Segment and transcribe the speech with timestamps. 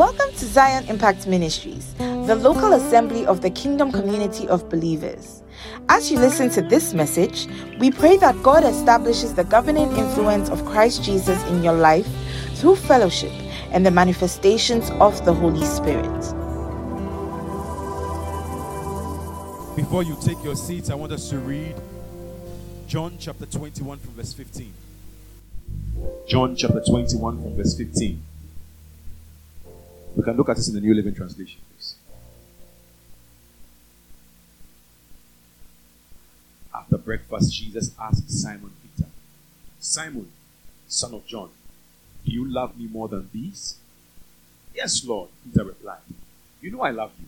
[0.00, 5.42] Welcome to Zion Impact Ministries, the local assembly of the kingdom community of believers.
[5.90, 7.46] As you listen to this message,
[7.78, 12.08] we pray that God establishes the governing influence of Christ Jesus in your life
[12.54, 13.30] through fellowship
[13.72, 16.20] and the manifestations of the Holy Spirit.
[19.76, 21.74] Before you take your seats, I want us to read
[22.88, 24.72] John chapter 21 from verse 15.
[26.26, 28.29] John chapter 21 from verse 15.
[30.16, 31.94] We can look at this in the New Living Translation, please.
[36.74, 39.08] After breakfast, Jesus asked Simon Peter,
[39.78, 40.30] Simon,
[40.88, 41.50] son of John,
[42.24, 43.76] do you love me more than these?
[44.74, 45.98] Yes, Lord, Peter replied.
[46.60, 47.26] You know I love you.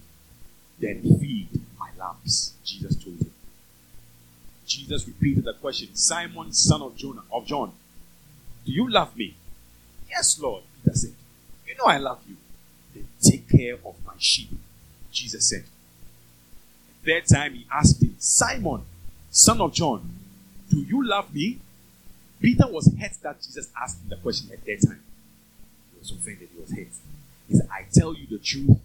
[0.79, 3.33] Then feed my lambs, Jesus told him.
[4.67, 7.73] Jesus repeated the question, Simon, son of Jonah, of John,
[8.65, 9.35] do you love me?
[10.09, 11.13] Yes, Lord, Peter said.
[11.67, 12.37] You know I love you.
[13.23, 14.51] Take care of my sheep,
[15.13, 15.65] Jesus said.
[17.05, 18.83] Third time he asked him, Simon,
[19.31, 20.09] son of John,
[20.71, 21.59] do you love me?
[22.41, 25.03] Peter was hurt that Jesus asked him the question a third time.
[25.93, 26.89] He was offended, he was hurt.
[27.49, 28.79] He said, I tell you the truth.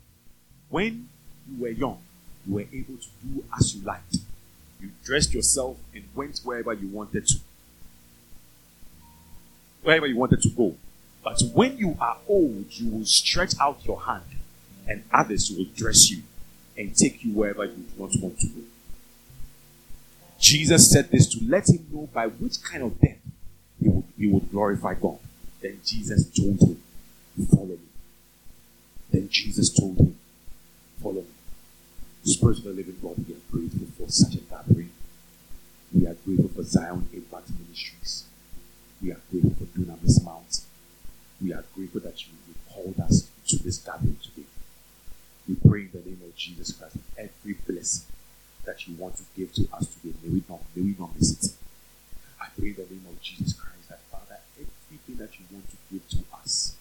[0.70, 1.09] When
[1.50, 2.00] you were young,
[2.45, 4.17] you were able to do as you liked.
[4.80, 7.38] You dressed yourself and went wherever you wanted to.
[9.81, 10.76] Wherever you wanted to go.
[11.28, 14.23] But when you are old, you will stretch out your hand,
[14.88, 16.23] and others will dress you
[16.78, 18.61] and take you wherever you do not want to go.
[20.39, 23.17] Jesus said this to let him know by which kind of death
[23.78, 25.20] he would, he would glorify God.
[25.61, 26.81] Then Jesus told him,
[27.50, 27.89] Follow me.
[29.11, 30.17] Then Jesus told him,
[31.03, 31.33] Follow me.
[32.23, 34.92] Spirit of the living God, we are grateful for such a gathering.
[35.94, 38.23] We are grateful for Zion Impact Ministries.
[39.02, 40.47] We are grateful for Dunamis Mount.
[41.41, 44.47] We are grateful that you, you called us to this gathering today.
[45.47, 48.05] We pray in the name of Jesus Christ every blessing
[48.66, 50.15] that you want to give to us today.
[50.23, 51.52] May we not, may we not miss it.
[52.42, 55.77] I pray in the name of Jesus Christ that Father, everything that you want to
[55.92, 56.76] give to us,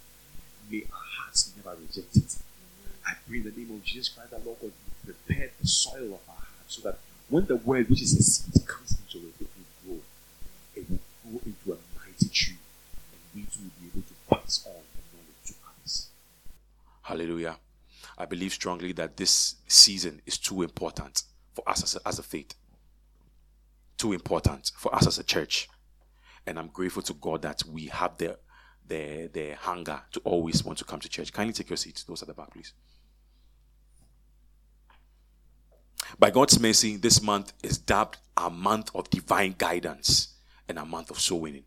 [0.70, 2.36] may our hearts never reject it.
[3.06, 4.72] I pray in the name of Jesus Christ that Lord God,
[5.06, 8.22] you prepare the soil of our hearts so that when the word, which is a
[8.22, 10.00] seed, comes into it, it will grow.
[10.74, 12.58] It will grow into a mighty tree,
[13.12, 13.70] and we too
[14.30, 14.70] to.
[17.02, 17.56] Hallelujah.
[18.18, 21.22] I believe strongly that this season is too important
[21.54, 22.54] for us as a, as a faith.
[23.96, 25.68] Too important for us as a church.
[26.46, 28.38] And I'm grateful to God that we have the
[28.88, 31.32] the the hunger to always want to come to church.
[31.32, 32.04] Kindly take your seats.
[32.04, 32.72] Those at the back, please.
[36.18, 40.34] By God's mercy, this month is dubbed a month of divine guidance
[40.68, 41.64] and a month of soul winning.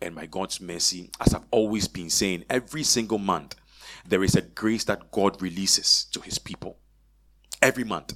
[0.00, 3.56] And by God's mercy, as I've always been saying, every single month
[4.06, 6.78] there is a grace that God releases to his people.
[7.60, 8.14] Every month.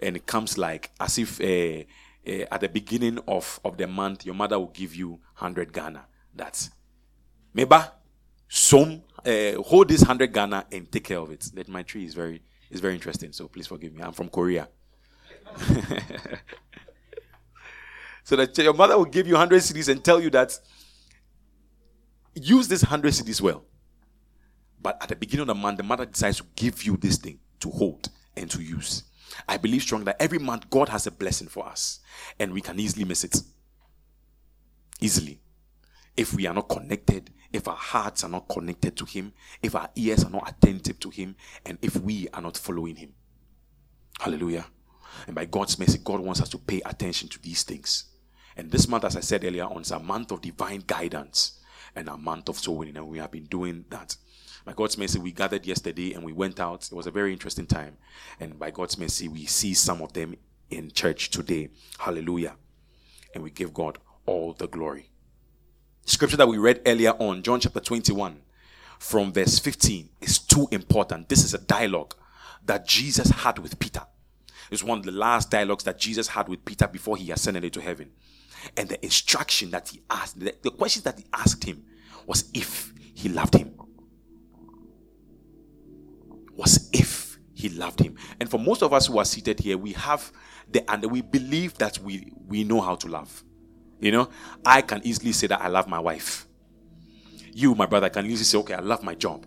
[0.00, 1.84] And it comes like as if uh,
[2.26, 6.06] uh, at the beginning of, of the month, your mother will give you 100 Ghana.
[6.34, 6.70] That's
[7.54, 7.92] Meba,
[8.48, 11.50] some uh, hold this 100 Ghana and take care of it.
[11.54, 13.32] That my tree is very is very interesting.
[13.32, 14.02] So please forgive me.
[14.02, 14.68] I'm from Korea.
[18.24, 20.58] so that your mother will give you 100 cedis and tell you that
[22.34, 23.64] use this 100 cedis well.
[24.82, 27.38] But at the beginning of the month, the mother decides to give you this thing
[27.60, 29.04] to hold and to use.
[29.48, 32.00] I believe strongly that every month God has a blessing for us
[32.38, 33.42] and we can easily miss it.
[35.00, 35.40] Easily.
[36.16, 39.88] If we are not connected, if our hearts are not connected to Him, if our
[39.96, 43.12] ears are not attentive to Him, and if we are not following Him.
[44.18, 44.66] Hallelujah.
[45.26, 48.04] And by God's mercy, God wants us to pay attention to these things.
[48.56, 51.59] And this month, as I said earlier on, is a month of divine guidance
[51.94, 54.16] and a month of soul winning, and we have been doing that.
[54.64, 56.86] By God's mercy, we gathered yesterday and we went out.
[56.90, 57.96] It was a very interesting time.
[58.38, 60.36] And by God's mercy, we see some of them
[60.68, 61.70] in church today.
[61.98, 62.56] Hallelujah.
[63.34, 65.10] And we give God all the glory.
[66.04, 68.42] Scripture that we read earlier on, John chapter 21,
[68.98, 71.28] from verse 15, is too important.
[71.28, 72.14] This is a dialogue
[72.64, 74.02] that Jesus had with Peter.
[74.70, 77.80] It's one of the last dialogues that Jesus had with Peter before he ascended into
[77.80, 78.10] heaven.
[78.76, 81.84] And the instruction that he asked, the, the question that he asked him
[82.26, 83.74] was if he loved him.
[86.56, 88.16] Was if he loved him.
[88.38, 90.32] And for most of us who are seated here, we have
[90.70, 93.44] the and we believe that we we know how to love.
[94.00, 94.30] You know,
[94.64, 96.46] I can easily say that I love my wife.
[97.52, 99.44] You, my brother, can easily say, okay, I love my job.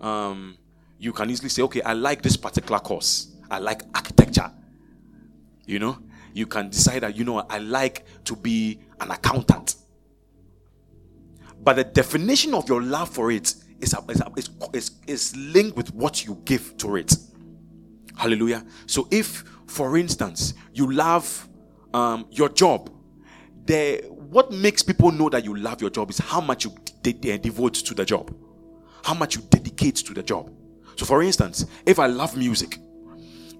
[0.00, 0.58] Um,
[0.98, 3.34] you can easily say, okay, I like this particular course.
[3.50, 4.50] I like architecture.
[5.64, 5.98] You know,
[6.32, 9.76] you can decide that, you know, I like to be an accountant.
[11.60, 13.94] But the definition of your love for it is,
[14.36, 17.14] is, is, is linked with what you give to it.
[18.16, 18.64] Hallelujah.
[18.86, 21.48] So if, for instance, you love
[21.94, 22.90] um, your job,
[23.64, 27.12] the what makes people know that you love your job is how much you de-
[27.12, 28.34] de- devote to the job,
[29.04, 30.50] how much you dedicate to the job.
[30.96, 32.78] So, for instance, if I love music,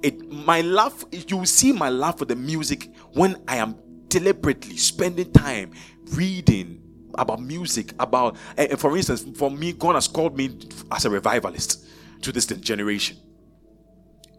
[0.03, 3.77] it my love you see my love for the music when I am
[4.09, 5.73] deliberately spending time
[6.13, 6.83] reading
[7.15, 10.57] about music about and for instance for me god has called me
[10.93, 11.87] as a revivalist
[12.23, 13.17] to this generation.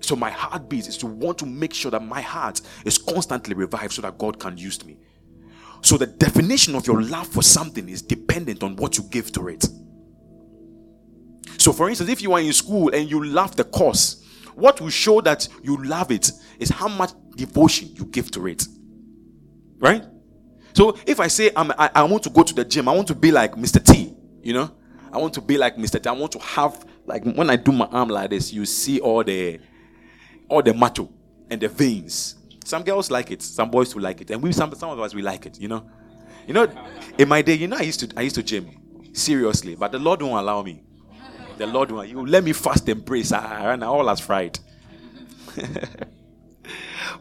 [0.02, 3.94] So my heartbeat is to want to make sure that my heart is constantly revived
[3.94, 4.98] so that god can use me.
[5.82, 9.48] So the definition of your love for something is dependent on what you give to
[9.50, 9.66] it.
[11.58, 14.19] So for instance if you are in school and you love the course
[14.60, 18.66] what will show that you love it is how much devotion you give to it
[19.80, 20.04] right
[20.74, 23.16] so if I say I, I want to go to the gym, I want to
[23.16, 23.84] be like Mr.
[23.84, 24.72] T, you know,
[25.12, 26.02] I want to be like Mr.
[26.02, 26.08] T.
[26.08, 29.24] I want to have like when I do my arm like this, you see all
[29.24, 29.60] the
[30.48, 31.12] all the muscle
[31.50, 32.36] and the veins.
[32.64, 35.14] Some girls like it, some boys will like it, and we some some of us
[35.14, 35.90] we like it, you know.
[36.48, 36.68] You know,
[37.18, 38.70] in my day, you know, I used to I used to gym
[39.14, 40.82] seriously, but the Lord won't allow me.
[41.60, 41.90] The Lord.
[42.08, 44.58] You let me fast and and all has fried.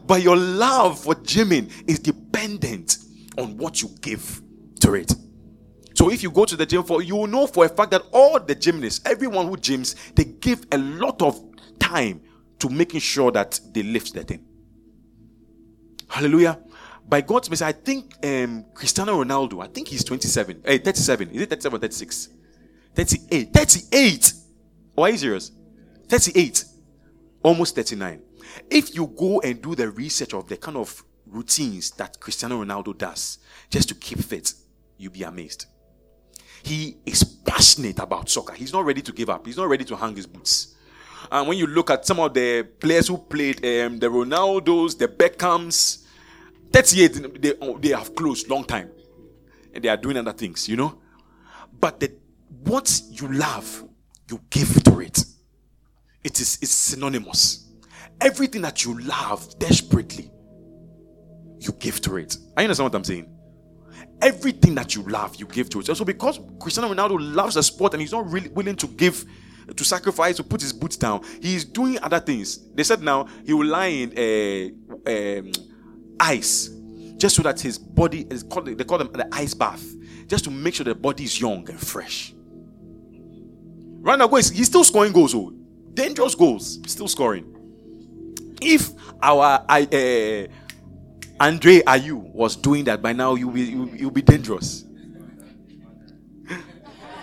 [0.07, 2.99] but your love for gymming is dependent
[3.37, 4.41] on what you give
[4.79, 5.13] to it.
[5.93, 8.03] So if you go to the gym for you will know for a fact that
[8.13, 11.37] all the gymnasts, everyone who gyms, they give a lot of
[11.77, 12.21] time
[12.59, 14.45] to making sure that they lift the thing.
[16.07, 16.59] Hallelujah.
[17.05, 21.31] By God's mercy, I think um, Cristiano Ronaldo, I think he's 27, eh, 37.
[21.31, 22.29] Is it 37 or 36?
[22.95, 23.53] 38.
[23.53, 24.33] 38.
[24.95, 25.51] Why are you serious?
[26.07, 26.65] 38.
[27.43, 28.21] Almost 39.
[28.69, 32.97] If you go and do the research of the kind of routines that Cristiano Ronaldo
[32.97, 33.39] does
[33.69, 34.53] just to keep fit,
[34.97, 35.65] you'll be amazed.
[36.63, 38.53] He is passionate about soccer.
[38.53, 39.45] He's not ready to give up.
[39.45, 40.75] He's not ready to hang his boots.
[41.31, 45.07] And when you look at some of the players who played, um, the Ronaldos, the
[45.07, 46.05] Beckhams,
[46.71, 48.89] 38, they, they have closed long time.
[49.73, 50.97] And they are doing other things, you know.
[51.79, 52.11] But the,
[52.49, 53.83] what you love,
[54.29, 55.23] you give to it.
[56.23, 57.67] It is it's synonymous.
[58.21, 60.29] Everything that you love desperately,
[61.59, 62.37] you give to it.
[62.57, 63.33] I understand what I'm saying?
[64.21, 65.85] Everything that you love, you give to it.
[65.85, 69.23] So because Cristiano Ronaldo loves the sport and he's not really willing to give,
[69.73, 72.71] to sacrifice, to put his boots down, he's doing other things.
[72.73, 74.75] They said now he will lie in
[75.07, 75.51] uh, um,
[76.19, 76.69] ice
[77.19, 79.83] just so that his body is called, they call them the ice bath,
[80.27, 82.33] just to make sure the body is young and fresh.
[84.01, 85.53] Right now, he's still scoring goals, oh,
[85.93, 87.55] dangerous goals, still scoring.
[88.61, 88.91] If
[89.21, 94.21] our I, uh, Andre Ayew was doing that, by now you'll be, you'll, you'll be
[94.21, 94.85] dangerous.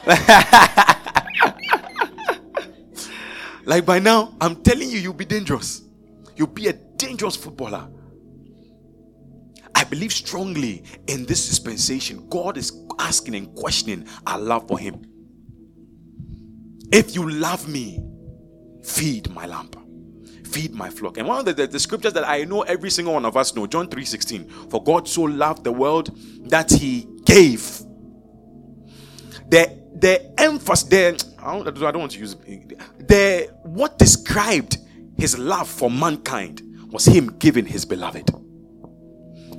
[3.64, 5.82] like by now, I'm telling you, you'll be dangerous.
[6.37, 7.88] You'll be a dangerous footballer.
[9.75, 12.28] I believe strongly in this dispensation.
[12.28, 15.02] God is asking and questioning our love for Him.
[16.92, 18.00] If you love me,
[18.82, 19.76] feed my lamp
[20.56, 21.18] feed my flock.
[21.18, 23.54] And one of the, the, the, scriptures that I know every single one of us
[23.54, 24.70] know, John 3:16.
[24.70, 26.16] For God so loved the world
[26.48, 27.62] that he gave.
[29.48, 34.78] The the emphasis there, I don't, I don't want to use the what described
[35.16, 38.30] his love for mankind was him giving his beloved,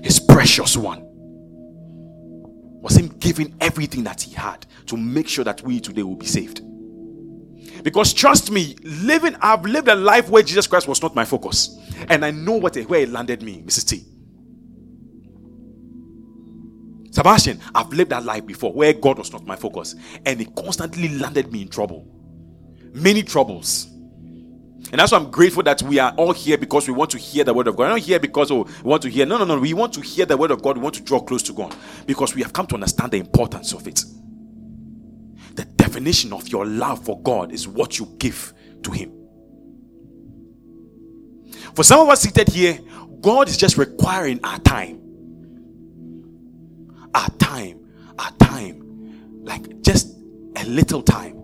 [0.04, 1.04] his precious one.
[2.82, 6.28] Was him giving everything that he had to make sure that we today will be
[6.28, 6.62] saved.
[7.84, 11.78] Because trust me, living, I've lived a life where Jesus Christ was not my focus.
[12.10, 13.88] And I know what where it landed me, Mrs.
[13.88, 14.06] T.
[17.12, 19.96] Sebastian, I've lived that life before where God was not my focus.
[20.26, 22.08] And it constantly landed me in trouble.
[22.94, 23.88] Many troubles.
[24.92, 27.44] And that's why I'm grateful that we are all here because we want to hear
[27.44, 27.86] the word of God.
[27.86, 29.26] I'm not here because oh, we want to hear.
[29.26, 29.60] No, no, no.
[29.60, 30.78] We want to hear the word of God.
[30.78, 33.74] We want to draw close to God because we have come to understand the importance
[33.74, 34.04] of it
[35.88, 38.54] definition of your love for God is what you give
[38.84, 39.14] to Him.
[41.76, 42.80] For some of us seated here,
[43.22, 45.02] God is just requiring our time.
[47.16, 47.80] Our time,
[48.20, 50.18] our time, like just
[50.58, 51.42] a little time.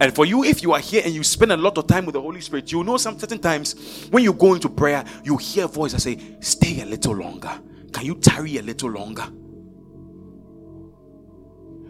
[0.00, 2.14] And for you, if you are here and you spend a lot of time with
[2.14, 5.66] the Holy Spirit, you know some certain times when you go into prayer, you hear
[5.66, 7.60] a voice that say, Stay a little longer.
[7.92, 9.28] Can you tarry a little longer?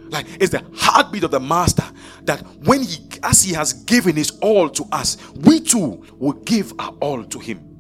[0.09, 1.85] Like it's the heartbeat of the master
[2.23, 6.73] that when he as he has given his all to us, we too will give
[6.79, 7.77] our all to him.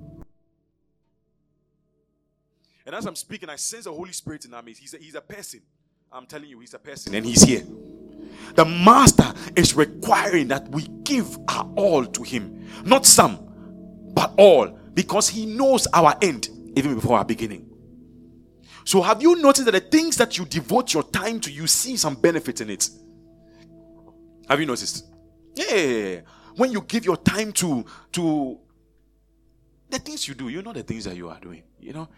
[2.85, 4.80] And as I'm speaking, I sense the Holy Spirit in our midst.
[4.80, 5.61] He's a, he's a person.
[6.12, 7.64] I'm telling you, he's a person, and he's here.
[8.54, 12.68] The master is requiring that we give our all to him.
[12.85, 13.38] Not some,
[14.14, 14.68] but all.
[14.95, 17.65] Because he knows our end even before our beginning.
[18.87, 21.97] So, have you noticed that the things that you devote your time to, you see
[21.97, 22.88] some benefit in it?
[24.49, 25.05] Have you noticed?
[25.57, 26.21] Yeah.
[26.55, 28.59] When you give your time to to
[29.90, 31.64] the things you do, you know the things that you are doing.
[31.81, 32.09] You know,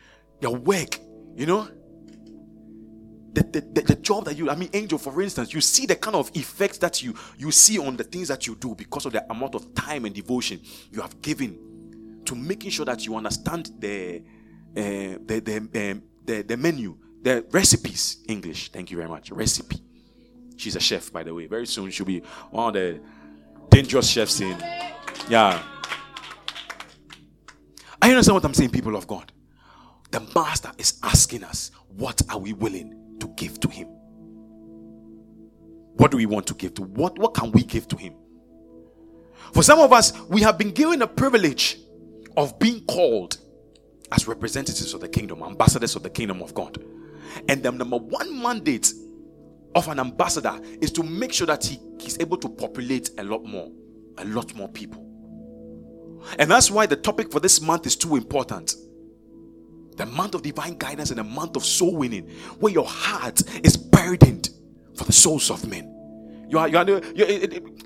[0.42, 0.98] your work.
[1.34, 1.68] You know,
[3.32, 5.94] the, the, the, the, job that you i mean angel for instance you see the
[5.94, 9.12] kind of effects that you you see on the things that you do because of
[9.12, 10.58] the amount of time and devotion
[10.90, 14.22] you have given to making sure that you understand the
[14.76, 19.82] uh, the the, um, the the menu the recipes english thank you very much recipe
[20.56, 23.00] she's a chef by the way very soon she'll be one of the
[23.70, 24.56] dangerous chefs in
[25.28, 25.60] yeah
[28.00, 29.32] I understand what I'm saying, people of God.
[30.10, 33.88] The master is asking us, what are we willing to give to him?
[35.96, 36.82] What do we want to give to?
[36.82, 38.14] What, what can we give to him?
[39.52, 41.78] For some of us, we have been given a privilege
[42.36, 43.38] of being called
[44.12, 46.78] as representatives of the kingdom, ambassadors of the kingdom of God.
[47.48, 48.92] And the number one mandate
[49.74, 53.44] of an ambassador is to make sure that he is able to populate a lot
[53.44, 53.70] more,
[54.18, 55.04] a lot more people.
[56.38, 58.74] And that's why the topic for this month is too important.
[59.96, 62.28] The month of divine guidance and the month of soul winning,
[62.60, 64.50] where your heart is burdened
[64.94, 65.94] for the souls of men.
[66.48, 67.00] You are, you are,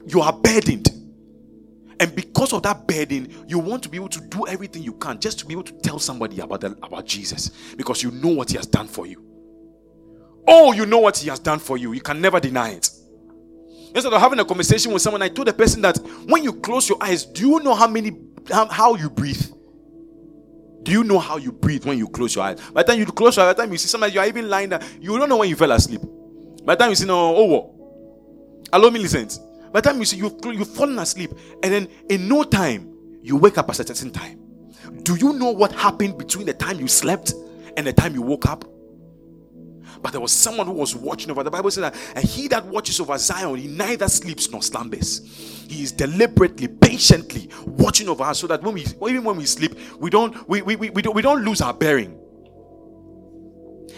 [0.06, 0.90] you are burdened.
[2.02, 5.20] And because of that burden, you want to be able to do everything you can
[5.20, 8.50] just to be able to tell somebody about, the, about Jesus because you know what
[8.50, 9.24] he has done for you.
[10.48, 11.92] Oh, you know what he has done for you.
[11.92, 12.90] You can never deny it.
[13.94, 16.88] Instead of having a conversation with someone, I told the person that when you close
[16.88, 18.10] your eyes, do you know how many
[18.50, 19.46] how, how you breathe?
[20.82, 22.58] Do you know how you breathe when you close your eyes?
[22.72, 24.26] By the time you close your eyes, by the time you see somebody, you are
[24.26, 26.00] even lying there, you don't know when you fell asleep.
[26.64, 28.72] By the time you see, no, oh, what?
[28.72, 29.28] Allow me listen.
[29.72, 33.36] By the time you see, you've, you've fallen asleep, and then in no time, you
[33.36, 34.38] wake up at a certain time.
[35.02, 37.32] Do you know what happened between the time you slept
[37.76, 38.64] and the time you woke up?
[40.02, 41.42] But there was someone who was watching over.
[41.44, 45.20] The Bible says that, and he that watches over Zion, he neither sleeps nor slumbers.
[45.68, 49.78] He is deliberately, patiently watching over us, so that when we, even when we sleep,
[49.98, 52.18] we don't, we, we, we, we don't, we don't lose our bearing.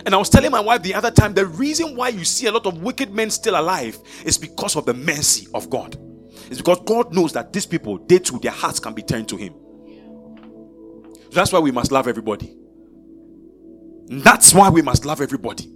[0.06, 2.52] And I was telling my wife the other time, the reason why you see a
[2.52, 5.96] lot of wicked men still alive is because of the mercy of God.
[6.48, 9.36] It's because God knows that these people, they too, their hearts can be turned to
[9.36, 9.54] Him.
[11.16, 12.56] So that's why we must love everybody.
[14.08, 15.70] that's why we must love everybody.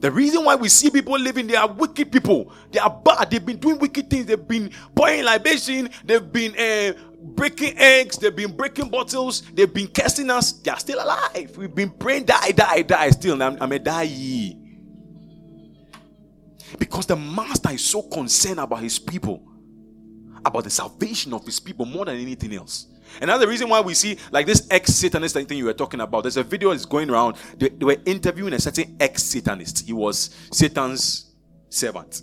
[0.00, 2.52] The reason why we see people living, they are wicked people.
[2.70, 3.30] They are bad.
[3.30, 4.26] They've been doing wicked things.
[4.26, 5.90] They've been pouring libation.
[6.04, 8.16] They've been uh, breaking eggs.
[8.18, 9.42] They've been breaking bottles.
[9.52, 10.52] They've been cursing us.
[10.52, 11.56] They are still alive.
[11.56, 13.10] We've been praying, die, die, die.
[13.10, 14.54] Still, I'm, I'm a die.
[16.78, 19.42] Because the master is so concerned about his people,
[20.44, 22.86] about the salvation of his people more than anything else.
[23.20, 26.24] The reason why we see like this ex-Satanist thing you were talking about.
[26.24, 27.36] There's a video that's going around.
[27.56, 29.86] They, they were interviewing a certain ex-Satanist.
[29.86, 31.34] He was Satan's
[31.70, 32.20] servant.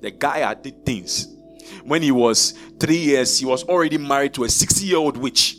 [0.00, 1.35] The guy had did things.
[1.84, 5.56] When he was three years, he was already married to a 60-year-old witch.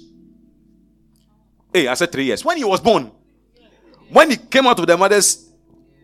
[1.73, 2.43] Hey, I said three years.
[2.43, 3.11] When he was born,
[4.09, 5.49] when he came out of the mother's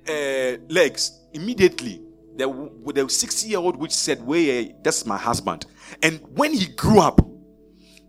[0.07, 2.01] uh, legs, immediately
[2.35, 5.65] the, the 60 year old witch said, Wait, that's my husband.
[6.01, 7.21] And when he grew up,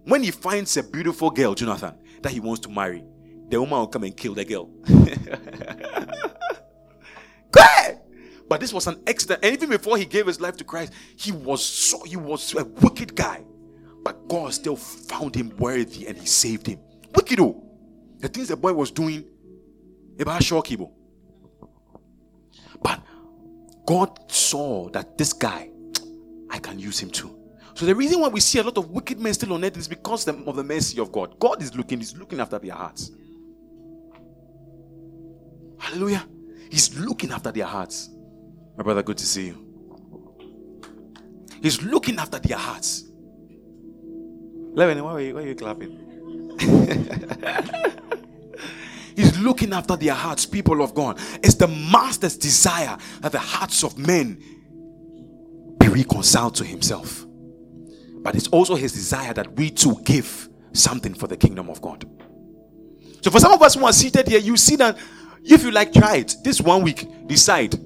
[0.05, 3.05] when he finds a beautiful girl, Jonathan, that he wants to marry,
[3.49, 4.71] the woman will come and kill the girl.
[8.55, 9.41] But this was an accident.
[9.43, 12.65] And even before he gave his life to Christ, he was so he was a
[12.65, 13.43] wicked guy.
[14.05, 16.79] But God still found him worthy and he saved him.
[17.17, 17.65] Wicked oh.
[18.21, 19.25] The things the boy was doing,
[20.21, 20.83] about shocking.
[20.83, 20.93] Oh.
[22.81, 23.03] But
[23.85, 25.69] God saw that this guy,
[26.49, 27.37] I can use him too.
[27.75, 29.89] So the reason why we see a lot of wicked men still on earth is
[29.89, 31.41] because of the mercy of God.
[31.41, 33.11] God is looking, He's looking after their hearts.
[35.77, 36.25] Hallelujah.
[36.71, 38.11] He's looking after their hearts.
[38.77, 39.65] My brother, good to see you.
[41.63, 43.05] He's looking after their hearts.
[44.75, 46.01] Levin, why are you, why are you clapping?
[49.17, 51.19] He's looking after their hearts, people of God.
[51.43, 54.43] It's the master's desire that the hearts of men
[55.79, 57.25] be reconciled to himself.
[58.23, 62.05] But it's also his desire that we too give something for the kingdom of God.
[63.23, 64.99] So for some of us who are seated here, you see that
[65.45, 66.35] if you like, try it.
[66.43, 67.79] This one week, decide.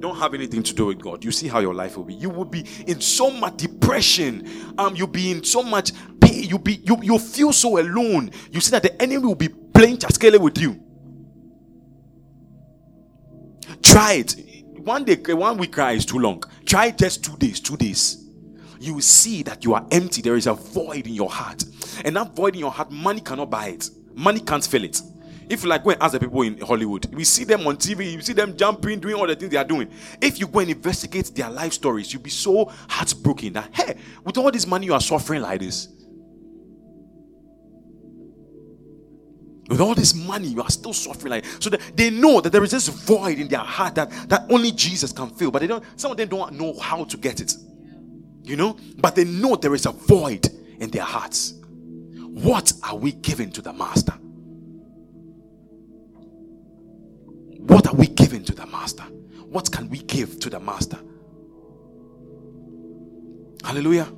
[0.00, 1.22] Don't have anything to do with God.
[1.24, 2.14] You see how your life will be.
[2.14, 4.74] You will be in so much depression.
[4.78, 6.44] Um, you'll be in so much pain.
[6.44, 8.30] You'll be you you feel so alone.
[8.50, 10.82] You see that the enemy will be playing chaskele with you.
[13.82, 14.36] Try it.
[14.78, 16.42] One day, one week cry is too long.
[16.64, 18.30] Try just two days, two days.
[18.80, 20.22] You will see that you are empty.
[20.22, 21.64] There is a void in your heart.
[22.02, 23.90] And that void in your heart, money cannot buy it.
[24.14, 25.00] Money can't fill it.
[25.50, 28.12] If you like go and ask the people in Hollywood, we see them on TV,
[28.12, 29.90] you see them jumping, doing all the things they are doing.
[30.20, 34.38] If you go and investigate their life stories, you'll be so heartbroken that hey, with
[34.38, 35.88] all this money, you are suffering like this.
[39.68, 42.70] With all this money, you are still suffering like so they know that there is
[42.70, 46.12] this void in their heart that, that only Jesus can fill, but they don't some
[46.12, 47.54] of them don't know how to get it.
[48.44, 51.54] You know, but they know there is a void in their hearts.
[52.18, 54.14] What are we giving to the master?
[57.66, 59.04] What are we giving to the master?
[59.48, 60.98] What can we give to the master?
[63.64, 64.12] Hallelujah.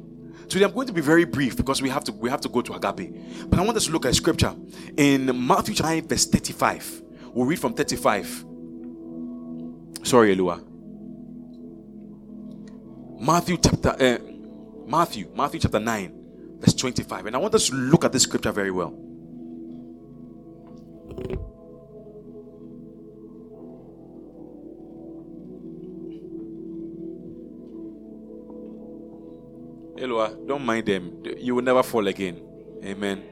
[0.49, 2.61] Today I'm going to be very brief because we have to we have to go
[2.63, 3.15] to agape.
[3.49, 4.55] But I want us to look at scripture
[4.97, 7.03] in Matthew 9, verse 35.
[7.33, 8.45] We'll read from 35.
[10.03, 10.63] Sorry, Elua.
[13.21, 14.19] Matthew chapter uh,
[14.87, 17.27] Matthew, Matthew chapter 9, verse 25.
[17.27, 18.95] And I want us to look at this scripture very well.
[30.03, 31.23] Eloah, don't mind them.
[31.39, 32.43] You will never fall again.
[32.85, 33.23] Amen.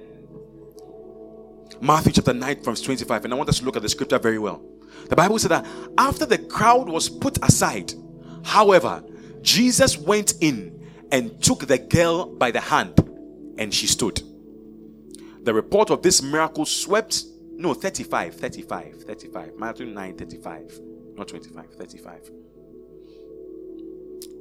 [1.80, 3.24] Matthew chapter 9, verse 25.
[3.24, 4.62] And I want us to look at the scripture very well.
[5.08, 5.66] The Bible said that
[5.98, 7.92] after the crowd was put aside,
[8.44, 9.02] however,
[9.42, 12.98] Jesus went in and took the girl by the hand,
[13.58, 14.22] and she stood.
[15.42, 19.56] The report of this miracle swept, no, 35, 35, 35.
[19.56, 20.80] Matthew 9, 35.
[21.16, 22.30] Not 25, 35.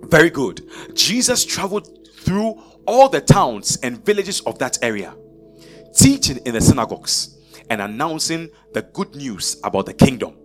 [0.03, 0.68] Very good.
[0.94, 5.15] Jesus traveled through all the towns and villages of that area,
[5.94, 7.38] teaching in the synagogues
[7.70, 10.36] and announcing the good news about the kingdom.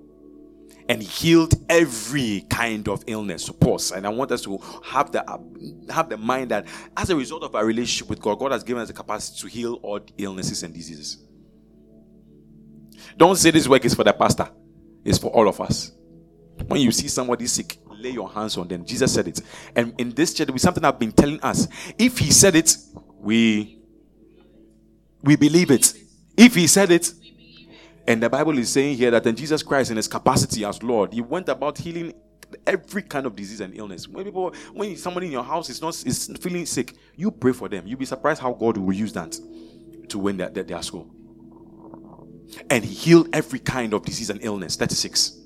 [0.87, 3.49] And he healed every kind of illness.
[3.49, 3.93] Pause.
[3.93, 5.39] And I want us to have the uh,
[5.91, 8.83] have the mind that as a result of our relationship with God, God has given
[8.83, 11.25] us the capacity to heal all illnesses and diseases.
[13.17, 14.49] Don't say this work is for the pastor,
[15.05, 15.93] it's for all of us.
[16.67, 18.85] When you see somebody sick, lay your hands on them.
[18.85, 19.41] Jesus said it.
[19.75, 21.67] And in this church, with something I've been telling us.
[21.99, 22.77] If he said it,
[23.19, 23.81] we
[25.23, 25.95] we believe it.
[26.37, 27.13] If he said it,
[28.07, 31.15] and the Bible is saying here that in Jesus Christ, in his capacity as Lord,
[31.15, 32.13] he went about healing
[32.67, 34.07] every kind of disease and illness.
[34.07, 37.69] When people, when somebody in your house is not is feeling sick, you pray for
[37.69, 37.87] them.
[37.87, 39.37] You'll be surprised how God will use that
[40.11, 40.81] to win their, their, their.
[42.69, 44.77] And he healed every kind of disease and illness.
[44.77, 45.44] 36.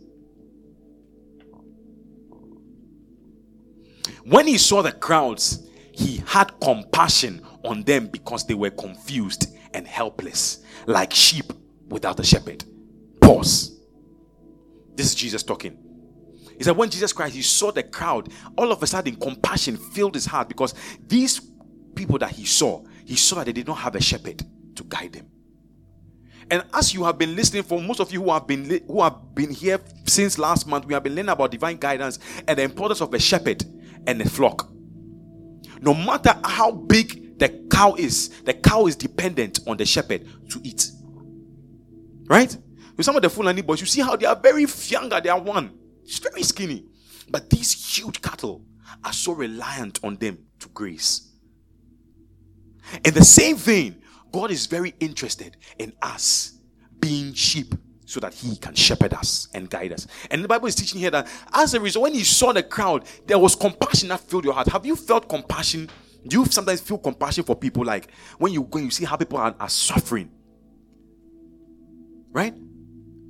[4.29, 9.87] When he saw the crowds, he had compassion on them because they were confused and
[9.87, 11.47] helpless, like sheep
[11.88, 12.62] without a shepherd.
[13.23, 13.81] Pause.
[14.95, 15.79] This is Jesus talking.
[16.59, 20.14] He said, when Jesus Christ, he saw the crowd, all of a sudden compassion filled
[20.14, 20.75] his heart because
[21.07, 21.41] these
[21.95, 24.43] people that he saw, he saw that they did not have a shepherd
[24.75, 25.31] to guide them.
[26.51, 29.35] And as you have been listening, for most of you who have been who have
[29.35, 33.01] been here since last month, we have been learning about divine guidance and the importance
[33.01, 33.64] of a shepherd
[34.09, 34.73] and a flock.
[35.81, 40.61] No matter how big the cow is, the cow is dependent on the shepherd to
[40.64, 40.90] eat.
[42.27, 42.57] Right?
[42.97, 45.40] With some of the Fulani boys, you see how they are very younger, they are
[45.40, 45.79] one.
[46.03, 46.87] It's very skinny.
[47.31, 48.64] But these huge cattle
[49.05, 51.31] are so reliant on them to graze.
[53.05, 56.59] In the same vein, God is very interested in us
[56.99, 57.75] being sheep
[58.09, 60.07] so that he can shepherd us and guide us.
[60.31, 63.05] And the Bible is teaching here that as a result, when he saw the crowd,
[63.27, 64.66] there was compassion that filled your heart.
[64.68, 65.90] Have you felt compassion?
[66.27, 69.16] Do you sometimes feel compassion for people like when you go, and you see how
[69.16, 70.31] people are, are suffering?
[72.33, 72.55] Right?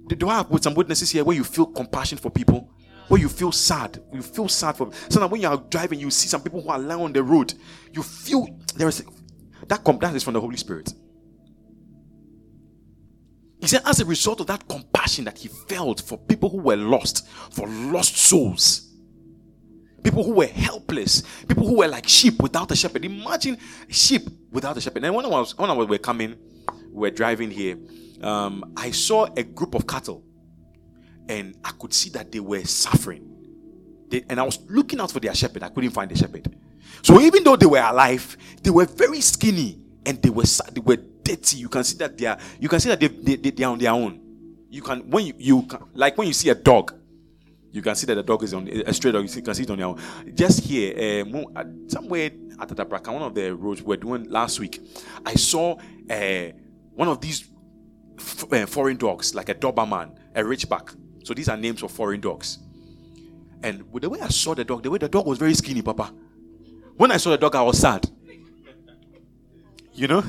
[0.06, 2.72] Do I have with some witnesses here where you feel compassion for people?
[3.08, 4.92] Where you feel sad, you feel sad for.
[5.08, 7.52] Sometimes when you are driving, you see some people who are lying on the road.
[7.92, 9.02] You feel there is
[9.66, 9.84] that.
[10.00, 10.94] That is from the Holy Spirit.
[13.60, 16.76] He said, as a result of that compassion that he felt for people who were
[16.76, 18.88] lost, for lost souls,
[20.02, 23.04] people who were helpless, people who were like sheep without a shepherd.
[23.04, 25.04] Imagine sheep without a shepherd.
[25.04, 26.36] And when I was when I was, coming,
[26.92, 27.76] we were driving here,
[28.22, 30.24] um, I saw a group of cattle,
[31.28, 33.24] and I could see that they were suffering.
[34.08, 35.62] They, and I was looking out for their shepherd.
[35.62, 36.54] I couldn't find the shepherd.
[37.02, 40.80] So even though they were alive, they were very skinny and they were sad, they
[40.80, 40.96] were
[41.28, 41.58] dirty.
[41.58, 42.38] You can see that they are.
[42.60, 44.20] You can see that they they, they, they are on their own.
[44.70, 46.94] You can when you, you can, like when you see a dog,
[47.70, 49.28] you can see that the dog is on a stray dog.
[49.28, 50.00] You, can see it on your own.
[50.34, 51.24] Just here,
[51.56, 54.80] uh, somewhere at Adabraka, one of the roads we were doing last week,
[55.24, 55.76] I saw
[56.10, 56.46] uh,
[56.94, 57.48] one of these
[58.18, 60.96] f- uh, foreign dogs, like a Doberman, a Ridgeback.
[61.24, 62.58] So these are names of foreign dogs.
[63.62, 66.12] And the way I saw the dog, the way the dog was very skinny, Papa.
[66.96, 68.08] When I saw the dog, I was sad.
[69.92, 70.24] You know?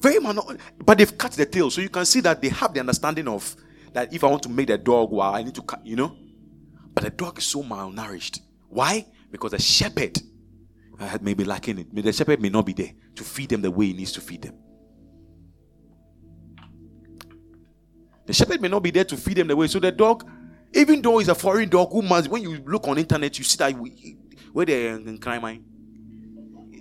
[0.00, 2.80] Very mono- but they've cut the tail, so you can see that they have the
[2.80, 3.54] understanding of
[3.92, 6.16] that if I want to make the dog well, I need to cut, you know.
[6.94, 8.40] But the dog is so malnourished.
[8.68, 9.06] Why?
[9.30, 10.18] Because the shepherd
[10.98, 11.94] uh, may be lacking it.
[11.94, 14.42] The shepherd may not be there to feed them the way he needs to feed
[14.42, 14.54] them.
[18.26, 19.66] The shepherd may not be there to feed them the way.
[19.66, 20.28] So the dog,
[20.72, 23.56] even though it's a foreign dog, who must when you look on internet, you see
[23.58, 24.16] that we,
[24.52, 25.64] where they crime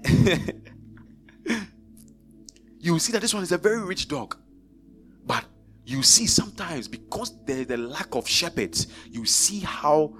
[2.80, 4.38] you see that this one is a very rich dog.
[5.26, 5.46] But
[5.86, 10.13] you see sometimes because there's the lack of shepherds, you see how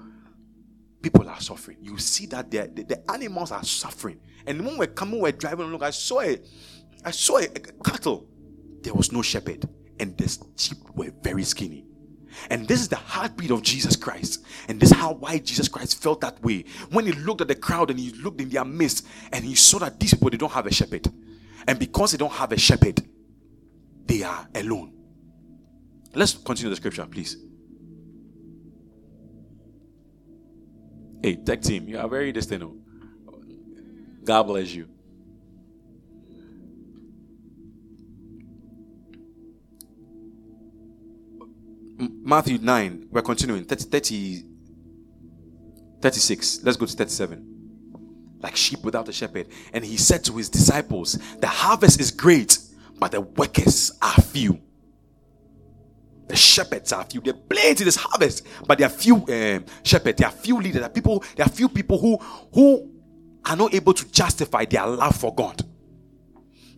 [1.02, 1.78] people are suffering.
[1.80, 4.20] You see that the, the animals are suffering.
[4.46, 6.38] And when we're coming, we're driving along, I saw a,
[7.04, 8.26] I saw a, a cattle.
[8.82, 9.68] There was no shepherd,
[9.98, 11.84] and the sheep were very skinny.
[12.48, 14.44] And this is the heartbeat of Jesus Christ.
[14.68, 16.64] And this is how why Jesus Christ felt that way.
[16.90, 19.78] When he looked at the crowd and he looked in their midst and he saw
[19.80, 21.08] that these people they don't have a shepherd.
[21.66, 23.00] And because they don't have a shepherd,
[24.06, 24.92] they are alone.
[26.14, 27.36] Let's continue the scripture, please.
[31.22, 32.62] Hey, tech team, you are very distant.
[32.62, 32.76] Oh.
[34.24, 34.88] God bless you.
[41.98, 43.64] Matthew 9, we're continuing.
[43.64, 44.44] 30, 30,
[46.00, 46.62] 36.
[46.62, 47.49] Let's go to 37.
[48.40, 49.48] Like sheep without a shepherd.
[49.72, 52.58] And he said to his disciples, The harvest is great,
[52.98, 54.60] but the workers are few.
[56.28, 57.20] The shepherds are few.
[57.20, 60.18] There are plenty this harvest, but there are few um, shepherds.
[60.18, 60.74] There are few leaders.
[60.74, 61.24] There are people.
[61.36, 62.16] There are few people who
[62.54, 62.90] who
[63.44, 65.62] are not able to justify their love for God.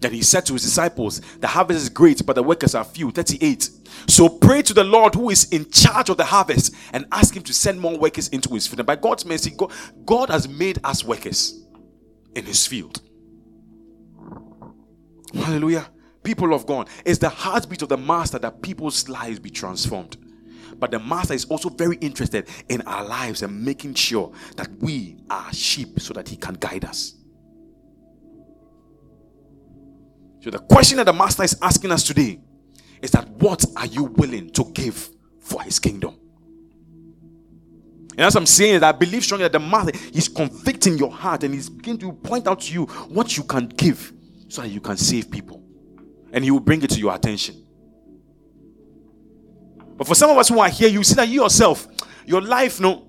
[0.02, 3.12] Then he said to his disciples, The harvest is great, but the workers are few.
[3.12, 3.70] 38.
[4.08, 7.44] So pray to the Lord who is in charge of the harvest and ask him
[7.44, 8.80] to send more workers into his field.
[8.80, 9.70] And by God's mercy, God,
[10.04, 11.64] God has made us workers
[12.34, 13.00] in his field.
[15.32, 15.88] Hallelujah.
[16.24, 20.16] People of God, it's the heartbeat of the master that people's lives be transformed.
[20.78, 25.18] But the master is also very interested in our lives and making sure that we
[25.30, 27.14] are sheep so that he can guide us.
[30.42, 32.40] So, the question that the master is asking us today
[33.00, 36.16] is that what are you willing to give for his kingdom?
[38.16, 41.44] And as I'm saying, that I believe strongly that the master is convicting your heart
[41.44, 44.12] and he's beginning to point out to you what you can give
[44.48, 45.62] so that you can save people.
[46.32, 47.64] And he will bring it to your attention.
[49.96, 51.86] But for some of us who are here, you see that you yourself,
[52.26, 53.06] your life, no,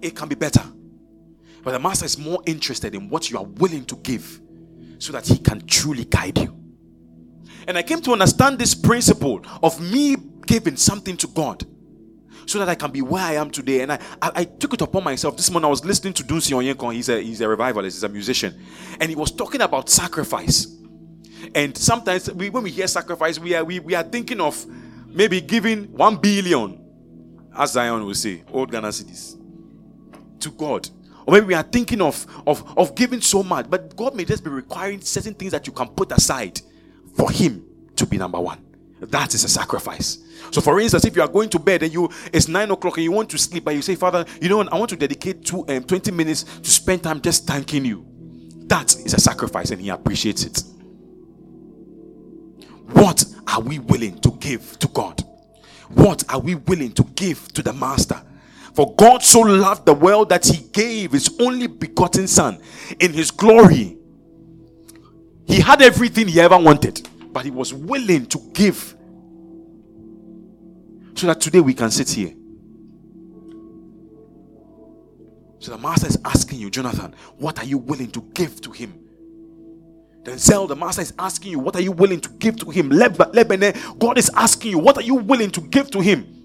[0.00, 0.62] it can be better.
[1.62, 4.40] But the master is more interested in what you are willing to give
[4.98, 6.56] so that he can truly guide you.
[7.68, 11.64] And I came to understand this principle of me giving something to God
[12.46, 13.80] so that I can be where I am today.
[13.80, 15.36] And I, I, I took it upon myself.
[15.36, 16.94] This morning I was listening to Dunsin Oyekan.
[16.94, 18.54] He's a, he's a revivalist, he's a musician.
[19.00, 20.68] And he was talking about sacrifice.
[21.54, 24.64] And sometimes we, when we hear sacrifice, we are, we, we are thinking of
[25.06, 26.80] maybe giving one billion,
[27.56, 29.36] as Zion will say, old Ghana cedis,
[30.40, 30.88] to God.
[31.26, 34.44] Or maybe we are thinking of, of, of giving so much, but God may just
[34.44, 36.60] be requiring certain things that you can put aside
[37.16, 37.64] for Him
[37.96, 38.64] to be number one.
[39.00, 40.18] That is a sacrifice.
[40.52, 43.04] So, for instance, if you are going to bed and you it's nine o'clock and
[43.04, 45.66] you want to sleep, but you say, Father, you know, I want to dedicate two,
[45.68, 48.06] um, 20 minutes to spend time just thanking you.
[48.68, 50.62] That is a sacrifice, and He appreciates it.
[52.92, 55.22] What are we willing to give to God?
[55.88, 58.22] What are we willing to give to the Master?
[58.76, 62.60] For God so loved the world that he gave his only begotten Son
[63.00, 63.96] in his glory.
[65.46, 68.94] He had everything he ever wanted, but he was willing to give
[71.14, 72.34] so that today we can sit here.
[75.58, 78.92] So the master is asking you, Jonathan, what are you willing to give to him?
[80.22, 82.90] Then Denzel, the master is asking you, what are you willing to give to him?
[82.90, 86.35] Lebene, God is asking you, what are you willing to give to him?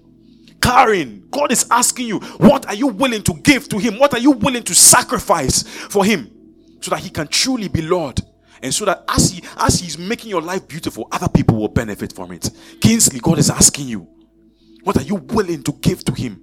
[0.62, 3.98] Karen, God is asking you, what are you willing to give to him?
[3.98, 6.30] What are you willing to sacrifice for him?
[6.80, 8.20] So that he can truly be Lord.
[8.62, 12.12] And so that as he as he's making your life beautiful, other people will benefit
[12.12, 12.48] from it.
[12.80, 14.06] Kingsley, God is asking you,
[14.84, 16.40] what are you willing to give to him?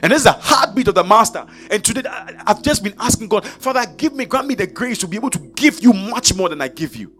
[0.00, 1.44] And this is the heartbeat of the master.
[1.70, 2.08] And today
[2.46, 5.30] I've just been asking God, Father, give me, grant me the grace to be able
[5.30, 7.12] to give you much more than I give you.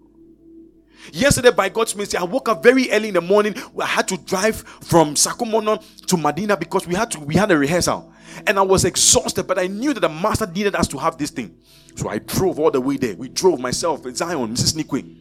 [1.13, 3.55] Yesterday, by God's mercy, I woke up very early in the morning.
[3.81, 7.59] I had to drive from Sakumono to Medina because we had to we had a
[7.59, 8.13] rehearsal.
[8.47, 11.31] And I was exhausted, but I knew that the master needed us to have this
[11.31, 11.57] thing.
[11.97, 13.17] So I drove all the way there.
[13.17, 14.77] We drove myself, Zion, Mrs.
[14.77, 15.17] Neequaye.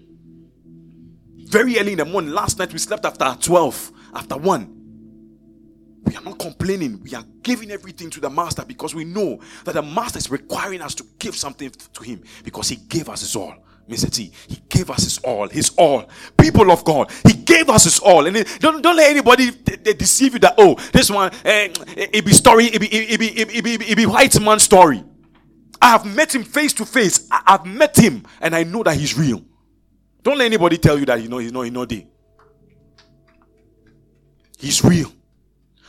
[1.49, 2.31] Very early in the morning.
[2.31, 4.77] Last night we slept after 12, after 1
[6.07, 7.01] We are not complaining.
[7.03, 10.81] We are giving everything to the master because we know that the master is requiring
[10.81, 13.55] us to give something to him because he gave us his all.
[13.87, 14.11] Mr.
[14.11, 16.09] T, he gave us his all, his all.
[16.37, 18.25] People of God, he gave us his all.
[18.27, 22.65] And don't, don't let anybody deceive you that, oh, this one, eh, it be story,
[22.65, 25.03] it be, it be, it be, it be white man story.
[25.81, 27.27] I have met him face to face.
[27.31, 29.41] I, have met him and I know that he's real.
[30.23, 32.03] Don't let anybody tell you that you know he's not, he's.
[34.57, 35.11] He's real.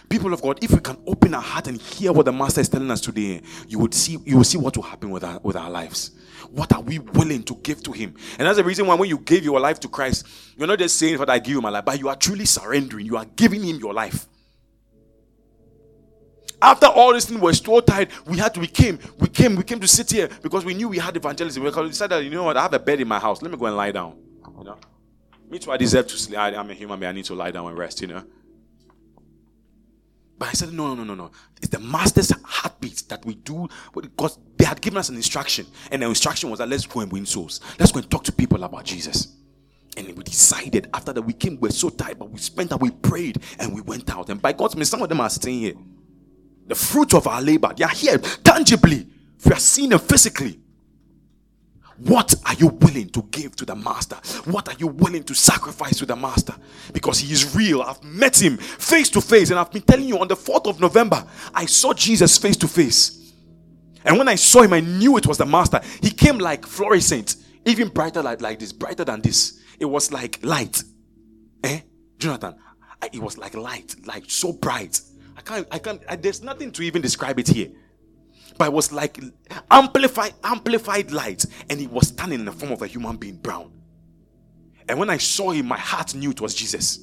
[0.09, 2.69] People of God, if we can open our heart and hear what the Master is
[2.69, 5.57] telling us today, you would see you will see what will happen with our with
[5.57, 6.13] our lives.
[6.51, 8.15] What are we willing to give to Him?
[8.39, 10.99] And that's the reason why when you gave your life to Christ, you're not just
[10.99, 13.05] saying, "What I give you my life," but you are truly surrendering.
[13.05, 14.27] You are giving Him your life.
[16.61, 19.63] After all this thing was so tired, we had to, we came, we came, we
[19.63, 21.63] came to sit here because we knew we had evangelism.
[21.63, 23.41] We decided, you know what, I have a bed in my house.
[23.43, 24.17] Let me go and lie down.
[24.59, 24.77] You know,
[25.49, 25.71] me too.
[25.71, 26.37] I deserve to sleep.
[26.37, 27.11] I, I'm a human being.
[27.11, 28.01] I need to lie down and rest.
[28.01, 28.25] You know.
[30.39, 31.15] But I said, no, no, no, no.
[31.15, 31.31] No.
[31.57, 35.67] It's the master's heartbeat that we do because they had given us an instruction.
[35.91, 37.61] And the instruction was that let's go and win souls.
[37.79, 39.35] Let's go and talk to people about Jesus.
[39.97, 42.81] And we decided after that we came, we were so tired, but we spent that,
[42.81, 44.31] we prayed, and we went out.
[44.31, 45.75] And by God's mercy, some of them are staying here.
[46.69, 49.09] The fruit of our labor, they are here tangibly.
[49.45, 50.61] We are seeing them physically.
[51.99, 54.17] What are you willing to give to the master?
[54.51, 56.55] What are you willing to sacrifice to the master?
[56.93, 57.83] Because he is real.
[57.83, 60.81] I've met him face to face, and I've been telling you on the 4th of
[60.81, 63.33] November, I saw Jesus face to face.
[64.05, 65.81] And when I saw him, I knew it was the master.
[66.01, 69.61] He came like fluorescent, even brighter like, like this, brighter than this.
[69.81, 70.83] It was like light.
[71.65, 71.81] Eh?
[72.19, 72.55] Jonathan,
[73.13, 75.01] it was like light, like so bright.
[75.37, 77.71] I can't, I can't, I, there's nothing to even describe it here
[78.57, 79.21] but it was like
[79.71, 83.71] amplified, amplified light, and he was standing in the form of a human being, brown.
[84.89, 87.01] And when I saw him, my heart knew it was Jesus.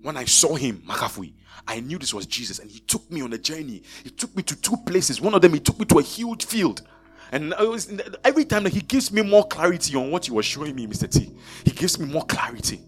[0.00, 1.34] When I saw him, Makafui,
[1.68, 3.82] I knew this was Jesus, and he took me on a journey.
[4.02, 5.20] He took me to two places.
[5.20, 6.82] One of them, he took me to a huge field.
[7.30, 7.92] And was,
[8.24, 11.10] every time that he gives me more clarity on what he was showing me, Mr.
[11.10, 11.32] T,
[11.64, 12.80] he gives me more clarity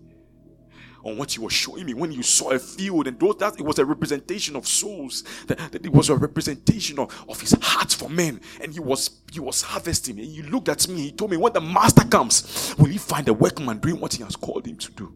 [1.04, 3.62] on what he was showing me when you saw a field and those that it
[3.62, 7.92] was a representation of souls that, that it was a representation of, of his heart
[7.92, 10.18] for men and he was he was harvesting.
[10.18, 13.28] And he looked at me he told me when the master comes will he find
[13.28, 15.14] a workman doing what he has called him to do?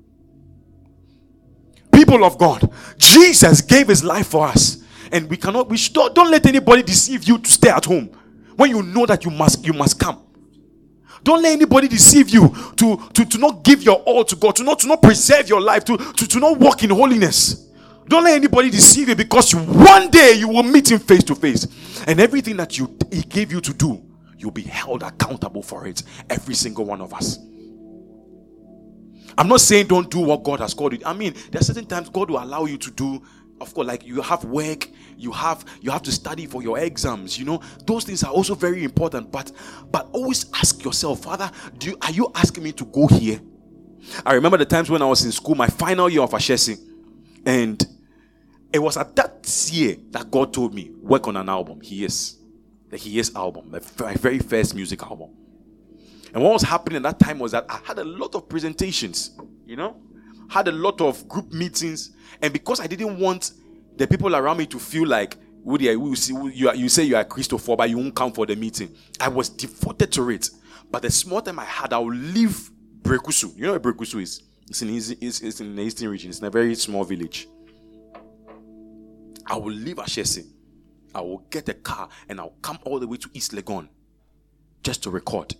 [1.92, 6.30] People of god jesus gave his life for us and we cannot we should don't
[6.30, 8.10] let anybody deceive you to stay at home.
[8.56, 10.27] When you know that you must you must come
[11.28, 14.62] don't let anybody deceive you to, to, to not give your all to God, to
[14.64, 17.68] not, to not preserve your life, to, to, to not walk in holiness.
[18.06, 22.02] Don't let anybody deceive you because one day you will meet him face to face.
[22.06, 24.02] And everything that you he gave you to do,
[24.38, 26.02] you'll be held accountable for it.
[26.30, 27.38] Every single one of us.
[29.36, 31.00] I'm not saying don't do what God has called you.
[31.04, 33.22] I mean, there are certain times God will allow you to do
[33.60, 37.38] of course like you have work you have you have to study for your exams
[37.38, 37.60] you know?
[37.86, 39.52] Those things are also very important but
[39.90, 43.40] but always ask yourself father do you, are you asking me to go here?
[44.24, 46.78] I remember the times when i was in school my final year of ashesi
[47.44, 47.84] and
[48.72, 51.80] it was at that year that god told me work on an album.
[51.80, 52.38] He is
[52.90, 55.30] the he is album my very first music album.
[56.32, 59.30] And what was happening at that time was that i had a lot of presentations
[59.66, 59.96] you know
[60.48, 62.10] had a lot of group meetings,
[62.42, 63.52] and because I didn't want
[63.96, 67.24] the people around me to feel like Woody, you, see, you, you say you are
[67.24, 68.94] Christopher, but you won't come for the meeting.
[69.20, 70.48] I was devoted to it.
[70.90, 72.70] But the small time I had, I would leave
[73.02, 73.54] Berekuso.
[73.56, 74.42] You know what Berekuso is?
[74.68, 76.30] It's in, it's, it's in the eastern region.
[76.30, 77.48] It's in a very small village.
[79.46, 80.46] I will leave Ashesi.
[81.14, 83.88] I will get a car and I'll come all the way to East Legon
[84.82, 85.54] just to record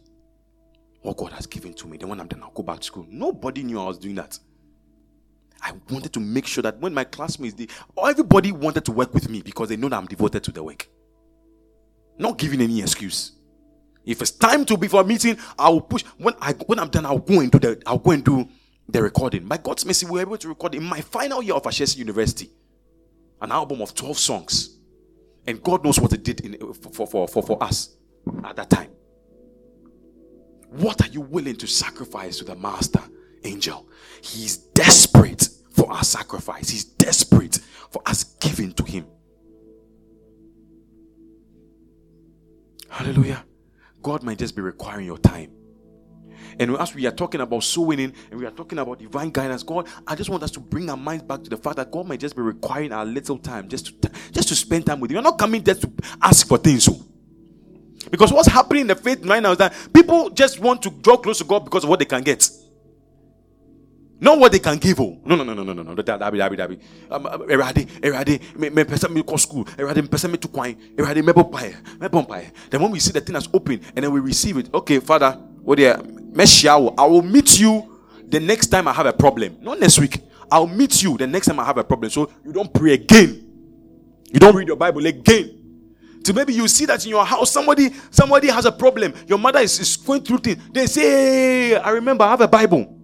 [1.03, 1.97] what God has given to me.
[1.97, 3.07] Then when I'm done, I'll go back to school.
[3.09, 4.39] Nobody knew I was doing that.
[5.63, 7.69] I wanted to make sure that when my classmates, they,
[8.03, 10.89] everybody wanted to work with me because they know that I'm devoted to the work.
[12.19, 13.33] Not giving any excuse.
[14.05, 16.03] If it's time to be for a meeting, I will push.
[16.17, 18.49] When I when I'm done, I'll go and do the I'll go and do
[18.89, 19.47] the recording.
[19.47, 22.51] By God's mercy, we were able to record in my final year of Ashesi University
[23.41, 24.79] an album of 12 songs.
[25.47, 27.97] And God knows what it did in, for, for, for, for us
[28.45, 28.91] at that time.
[30.71, 33.03] What are you willing to sacrifice to the master?
[33.45, 33.89] angel.
[34.23, 35.48] He's desperate
[35.89, 37.57] for our sacrifice, he's desperate
[37.91, 39.07] for us giving to him.
[42.91, 43.45] Hallelujah.
[44.03, 45.51] God might just be requiring your time.
[46.61, 49.63] And as we are talking about soul winning and we are talking about divine guidance,
[49.63, 52.07] God, I just want us to bring our minds back to the fact that God
[52.07, 55.17] might just be requiring our little time just to just to spend time with you.
[55.17, 56.85] You're not coming just to ask for things.
[56.85, 56.93] So.
[56.95, 57.07] Oh.
[58.11, 61.17] Because what's happening in the faith right now is that people just want to draw
[61.17, 62.49] close to God because of what they can get.
[64.21, 65.01] Not what they can give.
[65.01, 65.95] Oh, no, no, no, no, no, no, no.
[65.95, 66.71] That, that, that, that,
[67.11, 69.65] um, Erade, Erade, me, me, person me call school.
[69.65, 70.75] Erade, me person me to coin.
[70.97, 72.51] Erade, me buy, me buy.
[72.69, 75.33] Then when we see the thing that's open and then we receive it, okay, Father,
[75.63, 79.57] what there, Meshia, I will meet you the next time I have a problem.
[79.61, 80.21] Not next week.
[80.51, 82.11] I'll meet you the next time I have a problem.
[82.11, 83.45] So you don't pray again.
[84.33, 85.55] You don't read your Bible again.
[86.25, 89.15] So maybe you see that in your house somebody somebody has a problem.
[89.27, 90.63] Your mother is, is going through things.
[90.73, 92.98] They say, hey, I remember I have a Bible.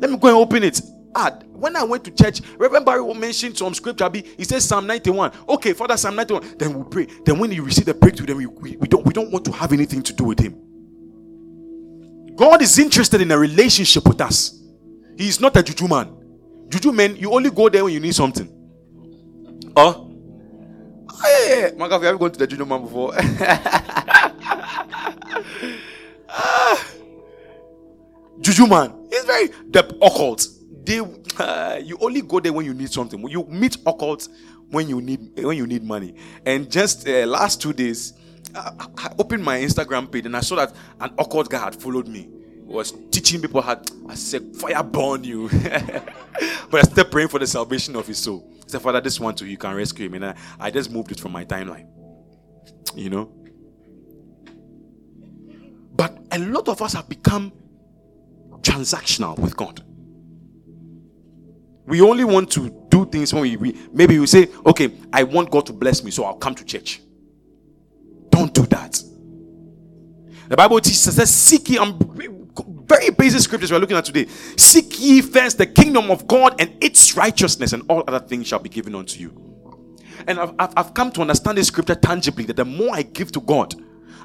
[0.00, 0.80] Let me go and open it.
[1.14, 4.10] Ah, when I went to church, Reverend Barry will mention some scripture.
[4.12, 5.32] He says Psalm 91.
[5.48, 6.56] Okay, Father, Psalm 91.
[6.56, 7.06] Then we pray.
[7.24, 9.52] Then when you receive the breakthrough, then we, we, we don't we don't want to
[9.52, 10.56] have anything to do with him.
[12.36, 14.58] God is interested in a relationship with us.
[15.18, 16.16] He is not a juju man.
[16.70, 18.48] Juju man, you only go there when you need something.
[19.76, 20.10] Oh,
[21.10, 21.88] oh yeah, yeah.
[21.88, 23.12] Have you ever gone to the juju man before?
[26.30, 26.86] ah.
[28.40, 28.99] Juju man.
[29.10, 30.46] It's very the occult.
[30.84, 31.00] They
[31.38, 33.26] uh, you only go there when you need something.
[33.28, 34.28] You meet occult
[34.70, 36.14] when you need when you need money.
[36.46, 38.14] And just uh, last two days,
[38.54, 42.08] I, I opened my Instagram page and I saw that an occult guy had followed
[42.08, 42.28] me.
[42.64, 45.48] Was teaching people how I said fire burn you.
[46.70, 48.48] but I still praying for the salvation of his soul.
[48.64, 50.14] I said, Father, this one too, you can rescue him.
[50.14, 51.88] And I, I just moved it from my timeline.
[52.94, 53.32] You know?
[55.96, 57.52] But a lot of us have become
[58.62, 59.82] transactional with God.
[61.86, 65.50] We only want to do things when we, we maybe you say, okay, I want
[65.50, 67.00] God to bless me, so I'll come to church.
[68.28, 69.02] Don't do that.
[70.48, 71.98] The Bible teaches us, seek ye, um,
[72.84, 74.26] very basic scriptures we're looking at today.
[74.56, 78.58] Seek ye first the kingdom of God and its righteousness, and all other things shall
[78.58, 79.50] be given unto you.
[80.26, 83.32] And I've, I've, I've come to understand this scripture tangibly that the more I give
[83.32, 83.74] to God,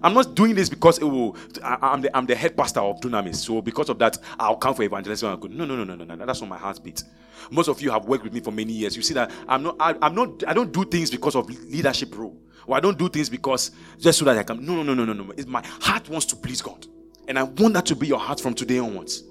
[0.06, 3.00] I'm not doing this because it will, I, am the, I'm the head pastor of
[3.00, 3.38] Dunamis.
[3.38, 5.40] So because of that, I'll come for evangelism.
[5.50, 6.26] No, no, no, no, no, no.
[6.28, 7.04] That's not my heartbeat.
[7.50, 8.96] Most of you have worked with me for many years.
[8.96, 12.16] You see that I'm not, I, I'm not, I don't do things because of leadership
[12.16, 12.38] role.
[12.68, 14.64] Or I don't do things because just so that I can.
[14.64, 15.32] No, no, no, no, no, no.
[15.36, 16.86] It's my heart wants to please God.
[17.28, 19.24] And I want that to be your heart from today onwards.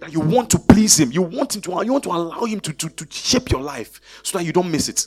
[0.00, 1.10] That you want to please Him.
[1.10, 3.98] You want Him to, you want to allow Him to, to, to shape your life
[4.22, 5.06] so that you don't miss it.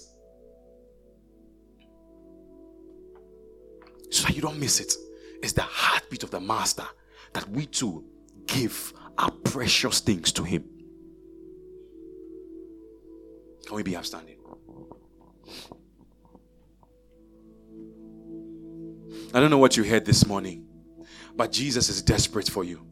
[4.13, 4.93] So that you don't miss it.
[5.41, 6.85] It's the heartbeat of the Master
[7.33, 8.05] that we too
[8.45, 10.63] give our precious things to Him.
[13.65, 14.37] Can we be outstanding?
[19.33, 20.67] I don't know what you heard this morning,
[21.35, 22.85] but Jesus is desperate for you.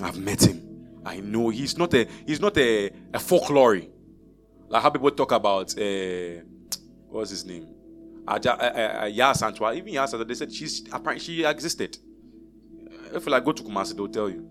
[0.00, 1.00] I've met him.
[1.04, 3.82] I know he's not a he's not a, a folklore.
[4.68, 6.40] Like how people talk about uh,
[7.12, 7.66] what's his name?
[8.26, 11.98] Aja, uh, uh, even Yas, they said she's apparently she existed.
[13.12, 14.48] If I go to Kumasi, they'll tell you.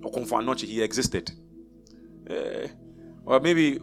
[0.00, 1.30] Okomfo Anokye, he existed.
[2.28, 2.68] Uh,
[3.24, 3.78] or maybe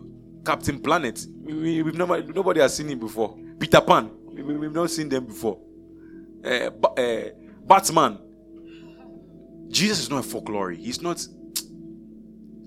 [0.46, 1.26] Captain Planet.
[1.42, 3.38] We, have never nobody has seen him before.
[3.60, 4.12] Peter Pan.
[4.28, 5.60] We, have not seen them before.
[6.44, 7.30] Uh, uh,
[7.66, 8.20] Batman.
[9.70, 10.72] Jesus is not a folklore.
[10.72, 11.26] He's not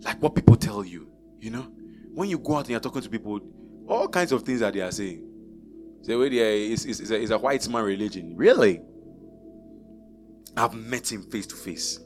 [0.02, 1.08] like what people tell you.
[1.40, 1.66] You know,
[2.14, 3.40] when you go out and you're talking to people,
[3.88, 5.22] all kinds of things that they are saying.
[6.02, 8.36] Say, wait, yeah, it's, it's, it's, a, it's a white man religion.
[8.36, 8.80] Really?
[10.56, 12.00] I've met him face to face.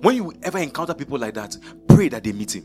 [0.00, 1.56] When you ever encounter people like that,
[1.88, 2.64] pray that they meet him.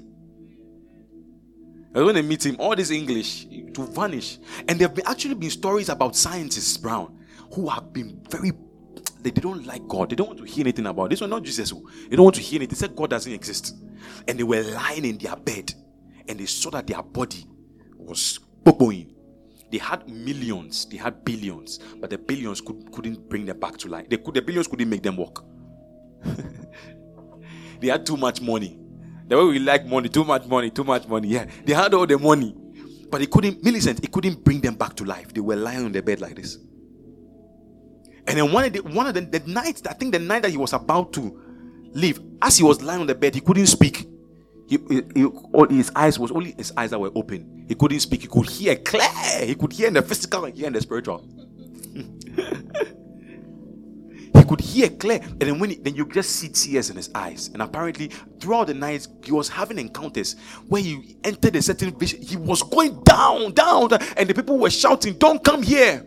[1.96, 4.40] And when they meet him, all this English to vanish.
[4.68, 7.20] And there have been, actually been stories about scientists, Brown,
[7.54, 8.52] who have been very
[9.22, 10.10] they, they don't like God.
[10.10, 11.72] They don't want to hear anything about this one, not Jesus.
[11.74, 11.88] Oh.
[12.10, 12.76] They don't want to hear anything.
[12.76, 13.76] They said God doesn't exist.
[14.28, 15.74] And they were lying in their bed
[16.28, 17.46] and they saw that their body
[18.06, 19.10] was boboing.
[19.72, 23.88] They had millions, they had billions, but the billions could, couldn't bring them back to
[23.88, 24.08] life.
[24.08, 25.44] They could, the billions couldn't make them work.
[27.80, 28.78] they had too much money.
[29.28, 31.30] The way we like money, too much money, too much money.
[31.30, 32.56] Yeah, they had all the money,
[33.10, 35.34] but it couldn't, Millicent, it couldn't bring them back to life.
[35.34, 36.58] They were lying on their bed like this.
[38.28, 40.52] And then one of the, one of the, the nights, I think the night that
[40.52, 41.42] he was about to
[41.94, 44.08] leave, as he was lying on the bed, he couldn't speak.
[44.68, 44.80] He,
[45.16, 47.66] he, all his eyes was only his eyes that were open.
[47.68, 48.22] He couldn't speak.
[48.22, 49.02] He could hear clear.
[49.46, 51.28] He could hear in the physical and hear in the spiritual.
[54.34, 57.10] he could hear clear, and then when he, then you just see tears in his
[57.14, 57.50] eyes.
[57.54, 58.10] And apparently,
[58.40, 60.36] throughout the night, he was having encounters
[60.68, 62.22] where he entered a certain vision.
[62.22, 66.06] He was going down, down, down, and the people were shouting, "Don't come here!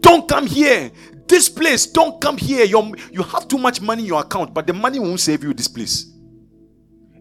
[0.00, 0.90] Don't come here!
[1.28, 1.86] This place!
[1.86, 2.64] Don't come here!
[2.64, 5.52] You you have too much money in your account, but the money won't save you
[5.52, 6.15] this place."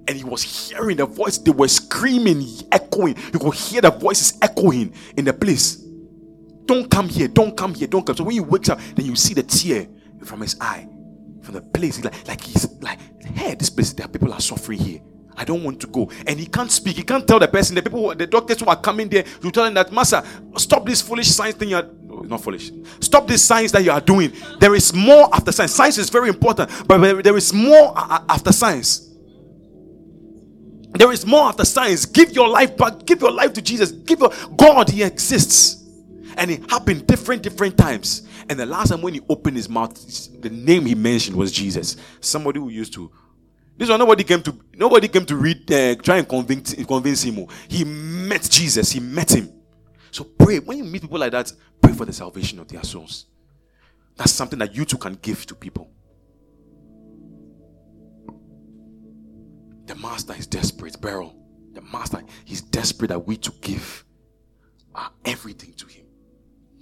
[0.08, 1.38] And he was hearing the voice.
[1.38, 3.16] They were screaming, echoing.
[3.34, 5.84] You could hear the voices echoing in the place.
[6.66, 8.16] Don't come here, don't come here, don't come.
[8.16, 9.88] So when he wakes up, then you see the tear
[10.24, 10.88] from his eye,
[11.44, 11.98] from the place.
[11.98, 15.02] He's Like, like he's like, hey, this place, there are people are suffering here.
[15.38, 16.10] I don't want to go.
[16.26, 16.96] And he can't speak.
[16.96, 19.66] He can't tell the person, the people, the doctors who are coming there, to tell
[19.66, 20.24] him that, Master,
[20.58, 21.70] stop this foolish science thing.
[21.70, 22.72] You're no, not foolish.
[23.02, 24.32] Stop this science that you are doing.
[24.60, 25.74] There is more after science.
[25.74, 29.05] Science is very important, but there is more after science.
[30.98, 32.06] There is more after science.
[32.06, 33.06] Give your life back.
[33.06, 33.92] Give your life to Jesus.
[33.92, 34.90] Give your God.
[34.90, 35.84] He exists.
[36.38, 38.28] And it happened different, different times.
[38.50, 39.94] And the last time when he opened his mouth,
[40.42, 41.98] the name he mentioned was Jesus.
[42.20, 43.12] Somebody who used to.
[43.78, 47.46] This one, nobody came to nobody came to read, uh, try and convince convince him.
[47.68, 48.92] He met Jesus.
[48.92, 49.52] He met him.
[50.12, 51.52] So pray when you meet people like that.
[51.82, 53.26] Pray for the salvation of their souls.
[54.16, 55.90] That's something that you too can give to people.
[60.28, 61.36] Master is desperate, Beryl.
[61.74, 64.06] The master, he's desperate that we to give
[64.94, 66.06] our everything to him.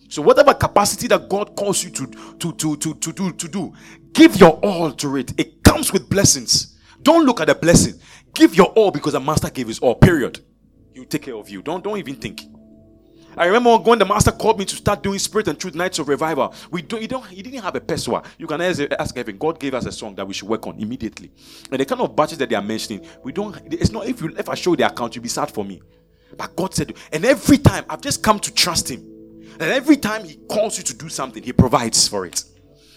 [0.09, 2.07] So whatever capacity that God calls you to,
[2.39, 3.73] to, to, to, to do, to do,
[4.13, 5.33] give your all to it.
[5.39, 6.77] It comes with blessings.
[7.01, 7.99] Don't look at the blessing.
[8.33, 9.95] Give your all because the master gave his all.
[9.95, 10.39] Period.
[10.93, 11.61] He'll take care of you.
[11.63, 12.43] Don't don't even think.
[13.37, 16.07] I remember when the master called me to start doing spirit and truth nights of
[16.07, 16.53] revival.
[16.71, 18.23] We don't, you don't, he didn't have a pesewa.
[18.37, 19.37] You can ask, heaven.
[19.37, 21.31] God gave us a song that we should work on immediately.
[21.71, 23.55] And the kind of batches that they are mentioning, we don't.
[23.71, 25.81] It's not if you if I show the account, you'll be sad for me.
[26.37, 29.09] But God said, and every time I've just come to trust Him.
[29.53, 32.43] And every time He calls you to do something, He provides for it.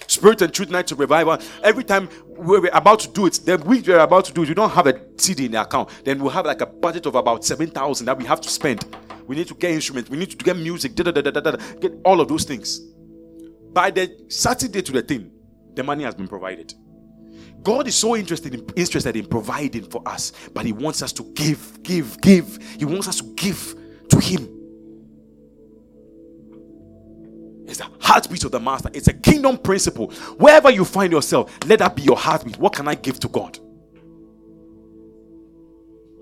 [0.07, 1.39] Spirit and Truth Nights of Revival.
[1.63, 4.55] Every time we're about to do it, the week we're about to do it, we
[4.55, 5.91] don't have a cedi in the account.
[6.05, 8.85] Then we'll have like a budget of about 7,000 that we have to spend.
[9.27, 10.11] We need to get instruments.
[10.11, 10.95] We need to get music.
[10.95, 12.81] Da, da, da, get all of those things.
[13.73, 15.31] By the Saturday to the thing,
[15.75, 16.75] the money has been provided.
[17.63, 21.25] God is so interested in interested in providing for us, but He wants us to
[21.35, 22.59] give, give, give.
[22.79, 23.75] He wants us to give
[24.11, 24.49] to Him.
[27.67, 28.91] It's the heartbeat of the master.
[28.95, 30.11] It's a kingdom principle.
[30.39, 32.59] Wherever you find yourself, let that be your heartbeat.
[32.59, 33.59] What can I give to God?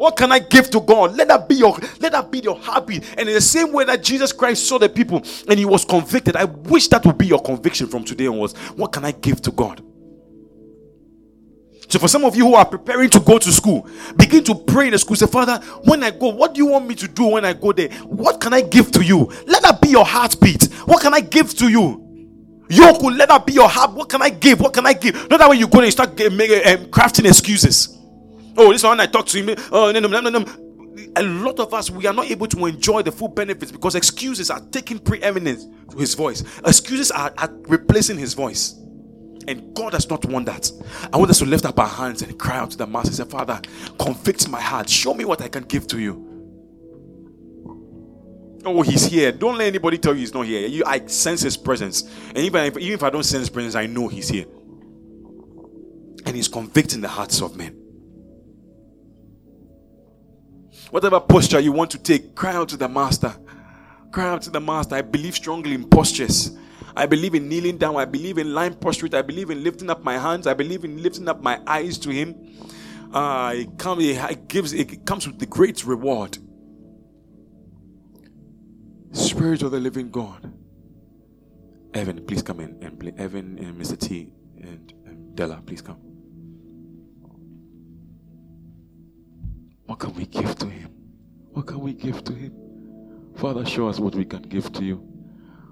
[0.05, 1.17] What can I give to God?
[1.17, 3.15] Let that be your let that be your heartbeat.
[3.17, 6.37] And in the same way that Jesus Christ saw the people and he was convicted,
[6.37, 8.55] I wish that would be your conviction from today onwards.
[8.77, 9.83] What can I give to God?
[11.89, 14.89] So, for some of you who are preparing to go to school, begin to pray
[14.89, 15.17] in the school.
[15.17, 17.73] Say, Father, when I go, what do you want me to do when I go
[17.73, 17.89] there?
[18.05, 19.33] What can I give to you?
[19.47, 20.65] Let that be your heartbeat.
[20.85, 22.67] What can I give to you?
[22.69, 23.95] Yoku, let that be your heart.
[23.95, 24.61] What can I give?
[24.61, 25.31] What can I give?
[25.31, 26.37] Not that when you go there, you start um,
[26.91, 27.94] crafting excuses.
[28.57, 29.57] Oh, this one I talked to him.
[29.73, 30.45] Oh, no, no, no, no.
[31.17, 34.51] A lot of us, we are not able to enjoy the full benefits because excuses
[34.51, 36.45] are taking preeminence to his voice.
[36.65, 38.81] Excuses are, are replacing his voice.
[39.47, 40.71] And God does not want that.
[41.13, 43.13] I want us to lift up our hands and cry out to the Master.
[43.13, 43.61] Say, Father,
[43.99, 44.89] convict my heart.
[44.89, 46.31] Show me what I can give to you.
[48.65, 49.31] Oh, he's here.
[49.33, 50.67] Don't let anybody tell you he's not here.
[50.67, 52.03] You, I sense his presence.
[52.29, 54.47] And even if, even if I don't sense his presence, I know he's here.
[56.25, 57.84] And he's convicting the hearts of men.
[60.91, 63.35] Whatever posture you want to take, cry out to the Master.
[64.13, 64.97] Cry out to the Master.
[64.97, 66.57] I believe strongly in postures.
[66.97, 67.97] I believe in kneeling down.
[67.97, 69.15] I believe in lying prostrate.
[69.15, 70.47] I believe in lifting up my hands.
[70.47, 72.35] I believe in lifting up my eyes to Him.
[73.13, 74.73] Uh, it, comes, it gives.
[74.73, 76.39] It comes with the great reward.
[79.13, 80.53] Spirit of the living God.
[81.95, 83.13] Evan, please come in and play.
[83.17, 83.99] Evan and Mr.
[83.99, 86.14] T and, and Della, please come.
[89.87, 90.91] What can we give to Him?
[91.53, 92.53] What can we give to Him?
[93.37, 95.07] Father, show us what we can give to you.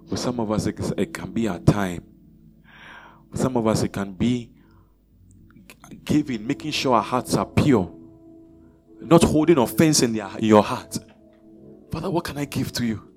[0.09, 2.05] For some of us, it can be our time.
[3.31, 4.51] For some of us, it can be
[6.05, 7.93] giving, making sure our hearts are pure,
[9.01, 10.99] not holding offense in, your heart.
[11.91, 13.09] Father, what can I give to you?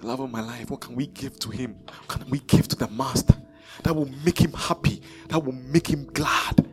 [0.00, 1.76] The love of my life, what can we give to Him?
[1.86, 3.34] What can we give to the Master
[3.82, 6.68] that will make Him happy, that will make Him glad?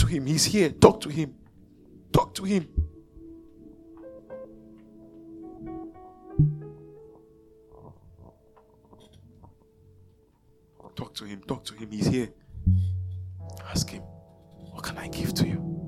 [0.00, 0.26] To Him.
[0.26, 0.70] He's here.
[0.70, 1.34] Talk to Him.
[2.12, 2.68] Talk to Him.
[11.00, 11.40] Talk to him.
[11.48, 11.90] Talk to him.
[11.90, 12.28] He's here.
[13.70, 15.79] Ask him, What can I give to you?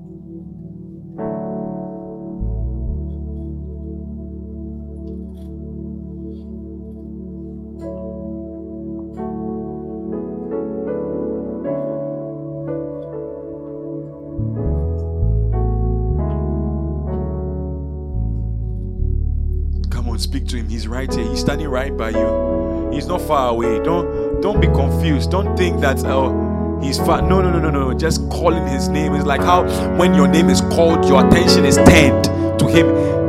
[20.93, 21.27] Right here.
[21.27, 22.89] He's standing right by you.
[22.93, 23.83] He's not far away.
[23.83, 25.31] Don't don't be confused.
[25.31, 27.21] Don't think that oh he's far.
[27.21, 27.93] No, no, no, no, no.
[27.93, 29.63] Just calling his name is like how
[29.97, 32.25] when your name is called, your attention is turned
[32.59, 32.87] to him.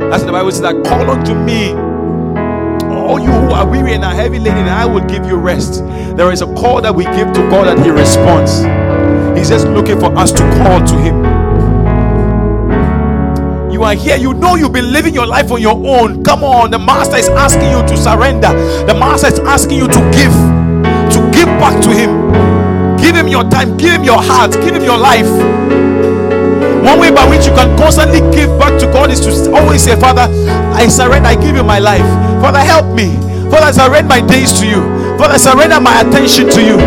[0.09, 1.71] That's what the Bible says that call unto me.
[2.95, 5.83] all you who are weary and are heavy laden, I will give you rest.
[6.15, 8.63] There is a call that we give to God and He responds.
[9.37, 11.34] He's just looking for us to call to Him.
[13.75, 16.23] You are here, you know you've been living your life on your own.
[16.23, 18.47] Come on, the Master is asking you to surrender,
[18.87, 20.31] the Master is asking you to give,
[21.11, 22.31] to give back to Him.
[22.95, 25.27] Give Him your time, give Him your heart, give Him your life.
[26.87, 29.99] One way by which you can constantly give back to God is to always say,
[29.99, 30.31] Father,
[30.71, 32.07] I surrender, I give you my life.
[32.39, 33.17] Father, help me.
[33.51, 34.83] Father, I surrender my days to you.
[35.19, 36.77] Father, I surrender my attention to you.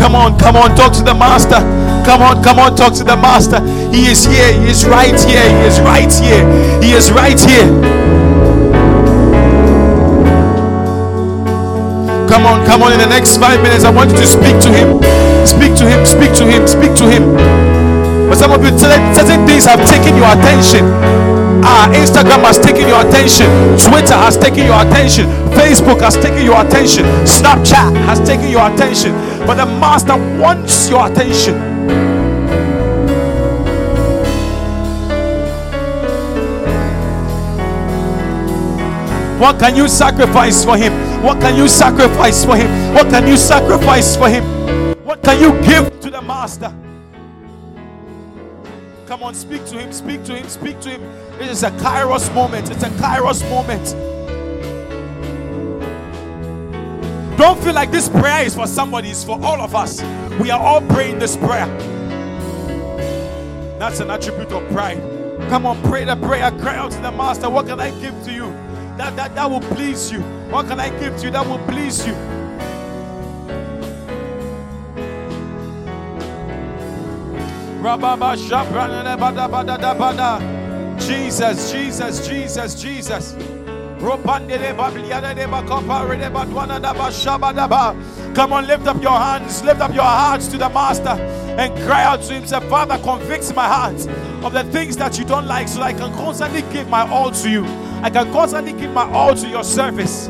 [0.00, 1.79] Come on, come on, talk to the Master.
[2.10, 3.62] Come on, come on, talk to the Master.
[3.94, 4.50] He is here.
[4.52, 5.46] He is right here.
[5.46, 6.42] He is right here.
[6.82, 7.70] He is right here.
[12.26, 12.90] Come on, come on.
[12.90, 14.98] In the next five minutes, I want you to speak to him.
[15.46, 17.30] Speak to him, speak to him, speak to him.
[18.26, 20.90] But some of you, certain things have taken your attention.
[21.62, 23.46] Ah, Instagram has taken your attention.
[23.78, 25.30] Twitter has taken your attention.
[25.54, 27.04] Facebook has taken your attention.
[27.22, 29.12] Snapchat has taken your attention.
[29.46, 31.69] But the Master wants your attention.
[39.40, 40.92] What can you sacrifice for him?
[41.22, 42.92] What can you sacrifice for him?
[42.92, 44.44] What can you sacrifice for him?
[45.02, 46.70] What can you give to the master?
[49.06, 51.00] Come on, speak to him, speak to him, speak to him.
[51.38, 52.70] This is a kairos moment.
[52.70, 53.96] It's a kairos moment.
[57.38, 60.02] Don't feel like this prayer is for somebody, it's for all of us.
[60.38, 61.66] We are all praying this prayer.
[63.78, 65.00] That's an attribute of pride.
[65.48, 67.48] Come on, pray the prayer, cry out to the master.
[67.48, 68.54] What can I give to you?
[69.00, 70.20] That, that, that will please you.
[70.50, 72.12] What can I give to you that will please you?
[80.98, 83.32] Jesus, Jesus, Jesus, Jesus.
[88.34, 91.16] Come on, lift up your hands, lift up your hearts to the Master
[91.60, 92.46] and cry out to Him.
[92.46, 94.06] Say, Father, convict my heart
[94.42, 97.50] of the things that you don't like so I can constantly give my all to
[97.50, 97.64] you.
[98.02, 100.28] I can constantly give my all to your service.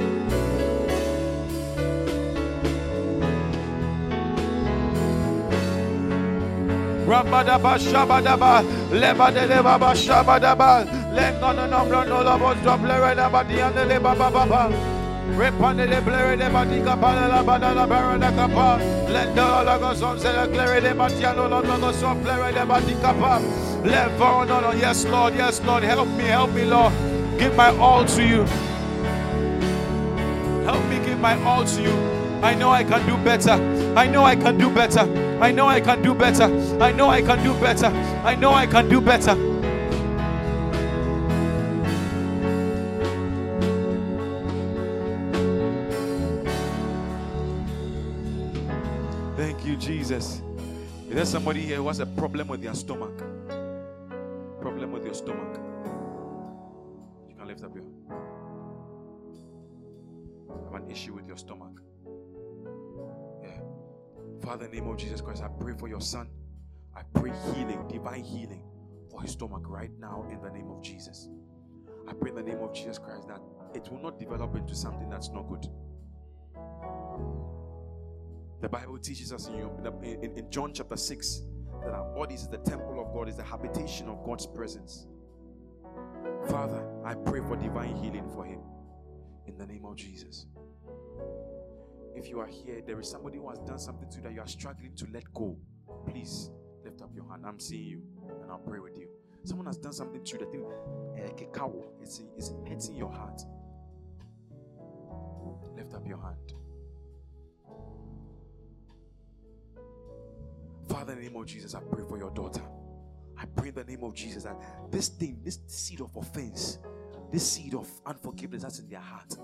[15.39, 18.78] Repande de blere de batika pala la bada la bara da capa
[19.09, 23.39] Lendo la goson se la clere de batiano la goson blere de batika pa
[23.85, 26.93] Levo no no yes Lord yes Lord help me help me Lord.
[27.39, 28.45] Give my all to you.
[30.64, 31.97] Help me give my all to you.
[32.43, 33.53] I know I can do better.
[33.97, 35.01] I know I can do better.
[35.41, 36.45] I know I can do better.
[36.83, 37.87] I know I can do better.
[38.24, 39.35] I know I can do better.
[50.11, 50.43] Jesus.
[51.09, 53.17] Is there somebody here who has a problem with their stomach?
[54.61, 55.61] Problem with your stomach?
[57.29, 57.85] You can lift up your.
[60.65, 61.81] Have an issue with your stomach.
[63.41, 63.51] Yeah.
[64.43, 66.29] Father, in the name of Jesus Christ, I pray for your son.
[66.97, 68.65] I pray healing, divine healing
[69.13, 71.29] for his stomach right now in the name of Jesus.
[72.09, 73.41] I pray in the name of Jesus Christ that
[73.77, 75.69] it will not develop into something that's not good.
[78.61, 79.55] The Bible teaches us in,
[80.03, 81.43] in, in John chapter 6
[81.83, 85.07] that our bodies is the temple of God, is the habitation of God's presence.
[86.49, 88.61] Father, I pray for divine healing for him
[89.47, 90.47] in the name of Jesus.
[92.15, 94.41] If you are here, there is somebody who has done something to you that you
[94.41, 95.57] are struggling to let go.
[96.07, 96.51] Please
[96.85, 97.45] lift up your hand.
[97.47, 98.03] I'm seeing you
[98.43, 99.09] and I'll pray with you.
[99.45, 100.65] Someone has done something to you that think,
[101.59, 101.69] uh,
[102.03, 103.41] it's, it's hurting your heart.
[105.77, 106.60] Lift up your hand.
[111.01, 112.61] Father, in the name of Jesus, I pray for your daughter.
[113.38, 114.55] I pray in the name of Jesus that
[114.90, 116.78] this thing, this seed of offense,
[117.32, 119.34] this seed of unforgiveness that's in their heart,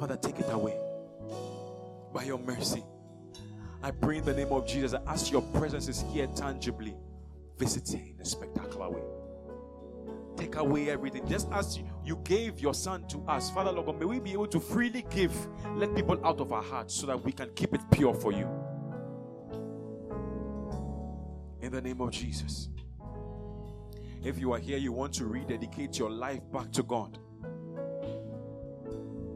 [0.00, 0.76] Father, take it away
[2.12, 2.82] by your mercy.
[3.84, 6.96] I pray in the name of Jesus that as your presence is here tangibly,
[7.56, 9.02] visit in a spectacular way.
[10.36, 11.24] Take away everything.
[11.28, 14.48] Just as you gave your son to us, Father Lord God, may we be able
[14.48, 15.32] to freely give,
[15.76, 18.65] let people out of our hearts so that we can keep it pure for you.
[21.66, 22.68] In the name of Jesus.
[24.22, 27.18] If you are here, you want to rededicate your life back to God,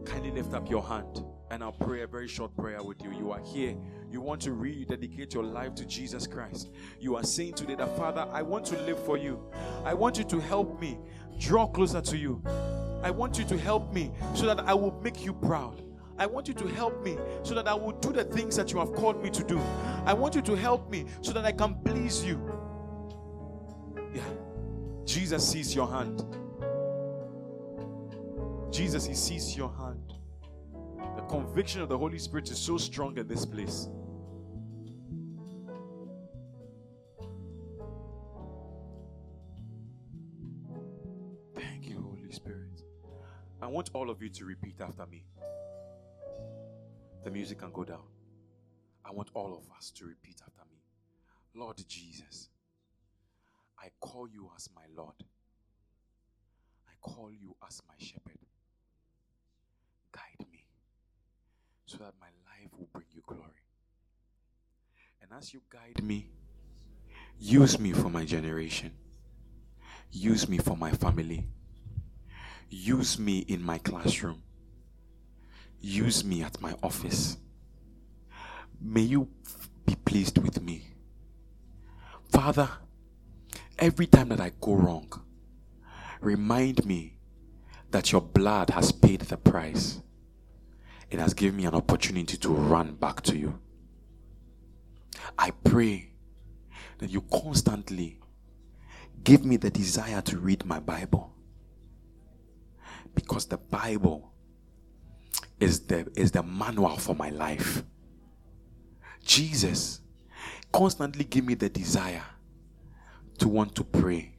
[0.04, 1.24] kindly lift up your hand.
[1.50, 3.10] And I'll pray a very short prayer with you.
[3.10, 3.76] You are here.
[4.08, 6.70] You want to rededicate your life to Jesus Christ.
[7.00, 9.40] You are saying today that, Father, I want to live for you.
[9.84, 11.00] I want you to help me
[11.40, 12.40] draw closer to you.
[13.02, 15.82] I want you to help me so that I will make you proud.
[16.16, 18.78] I want you to help me so that I will do the things that you
[18.78, 19.58] have called me to do.
[20.04, 22.40] I want you to help me so that I can please you.
[24.14, 24.22] Yeah.
[25.04, 26.24] Jesus sees your hand.
[28.72, 30.14] Jesus, He sees your hand.
[31.16, 33.88] The conviction of the Holy Spirit is so strong in this place.
[41.56, 42.82] Thank you, Holy Spirit.
[43.60, 45.24] I want all of you to repeat after me.
[47.24, 48.04] The music can go down.
[49.10, 50.78] I want all of us to repeat after me.
[51.56, 52.48] Lord Jesus,
[53.76, 55.16] I call you as my Lord.
[56.86, 58.38] I call you as my shepherd.
[60.12, 60.64] Guide me
[61.86, 63.42] so that my life will bring you glory.
[65.20, 66.28] And as you guide me,
[67.36, 68.92] use me for my generation,
[70.12, 71.48] use me for my family,
[72.68, 74.40] use me in my classroom,
[75.80, 77.36] use me at my office.
[78.80, 79.28] May you
[79.84, 80.86] be pleased with me.
[82.30, 82.68] Father,
[83.78, 85.08] every time that I go wrong,
[86.20, 87.18] remind me
[87.90, 90.00] that your blood has paid the price.
[91.10, 93.58] It has given me an opportunity to run back to you.
[95.38, 96.12] I pray
[96.98, 98.20] that you constantly
[99.24, 101.34] give me the desire to read my Bible.
[103.14, 104.32] Because the Bible
[105.58, 107.82] is the, is the manual for my life.
[109.30, 110.00] Jesus,
[110.72, 112.24] constantly give me the desire
[113.38, 114.32] to want to pray.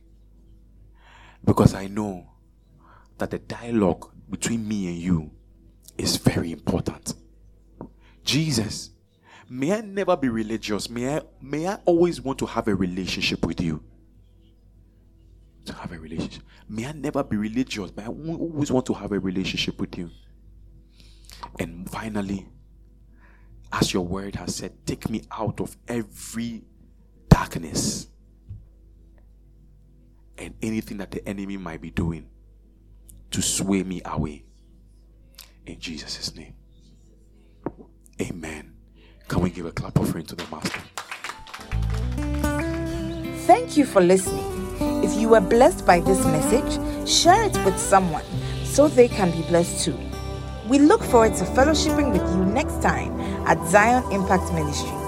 [1.45, 2.27] Because I know
[3.17, 5.31] that the dialogue between me and you
[5.97, 7.13] is very important.
[8.25, 8.89] Jesus,
[9.49, 10.89] may I never be religious.
[10.89, 13.81] May I may I always want to have a relationship with you.
[15.67, 16.43] To have a relationship.
[16.67, 20.09] May I never be religious, but I always want to have a relationship with you.
[21.59, 22.49] And finally,
[23.71, 26.63] as your word has said, take me out of every
[27.29, 28.07] darkness
[30.37, 32.27] and anything that the enemy might be doing
[33.31, 34.43] to sway me away.
[35.65, 36.53] In Jesus' name.
[38.19, 38.73] Amen.
[39.27, 40.81] Can we give a clap offering to the Master?
[43.45, 44.45] Thank you for listening.
[45.03, 48.25] If you were blessed by this message, share it with someone
[48.63, 50.10] so they can be blessed too.
[50.71, 55.00] We look forward to fellowshipping with you next time at Zion Impact Ministry.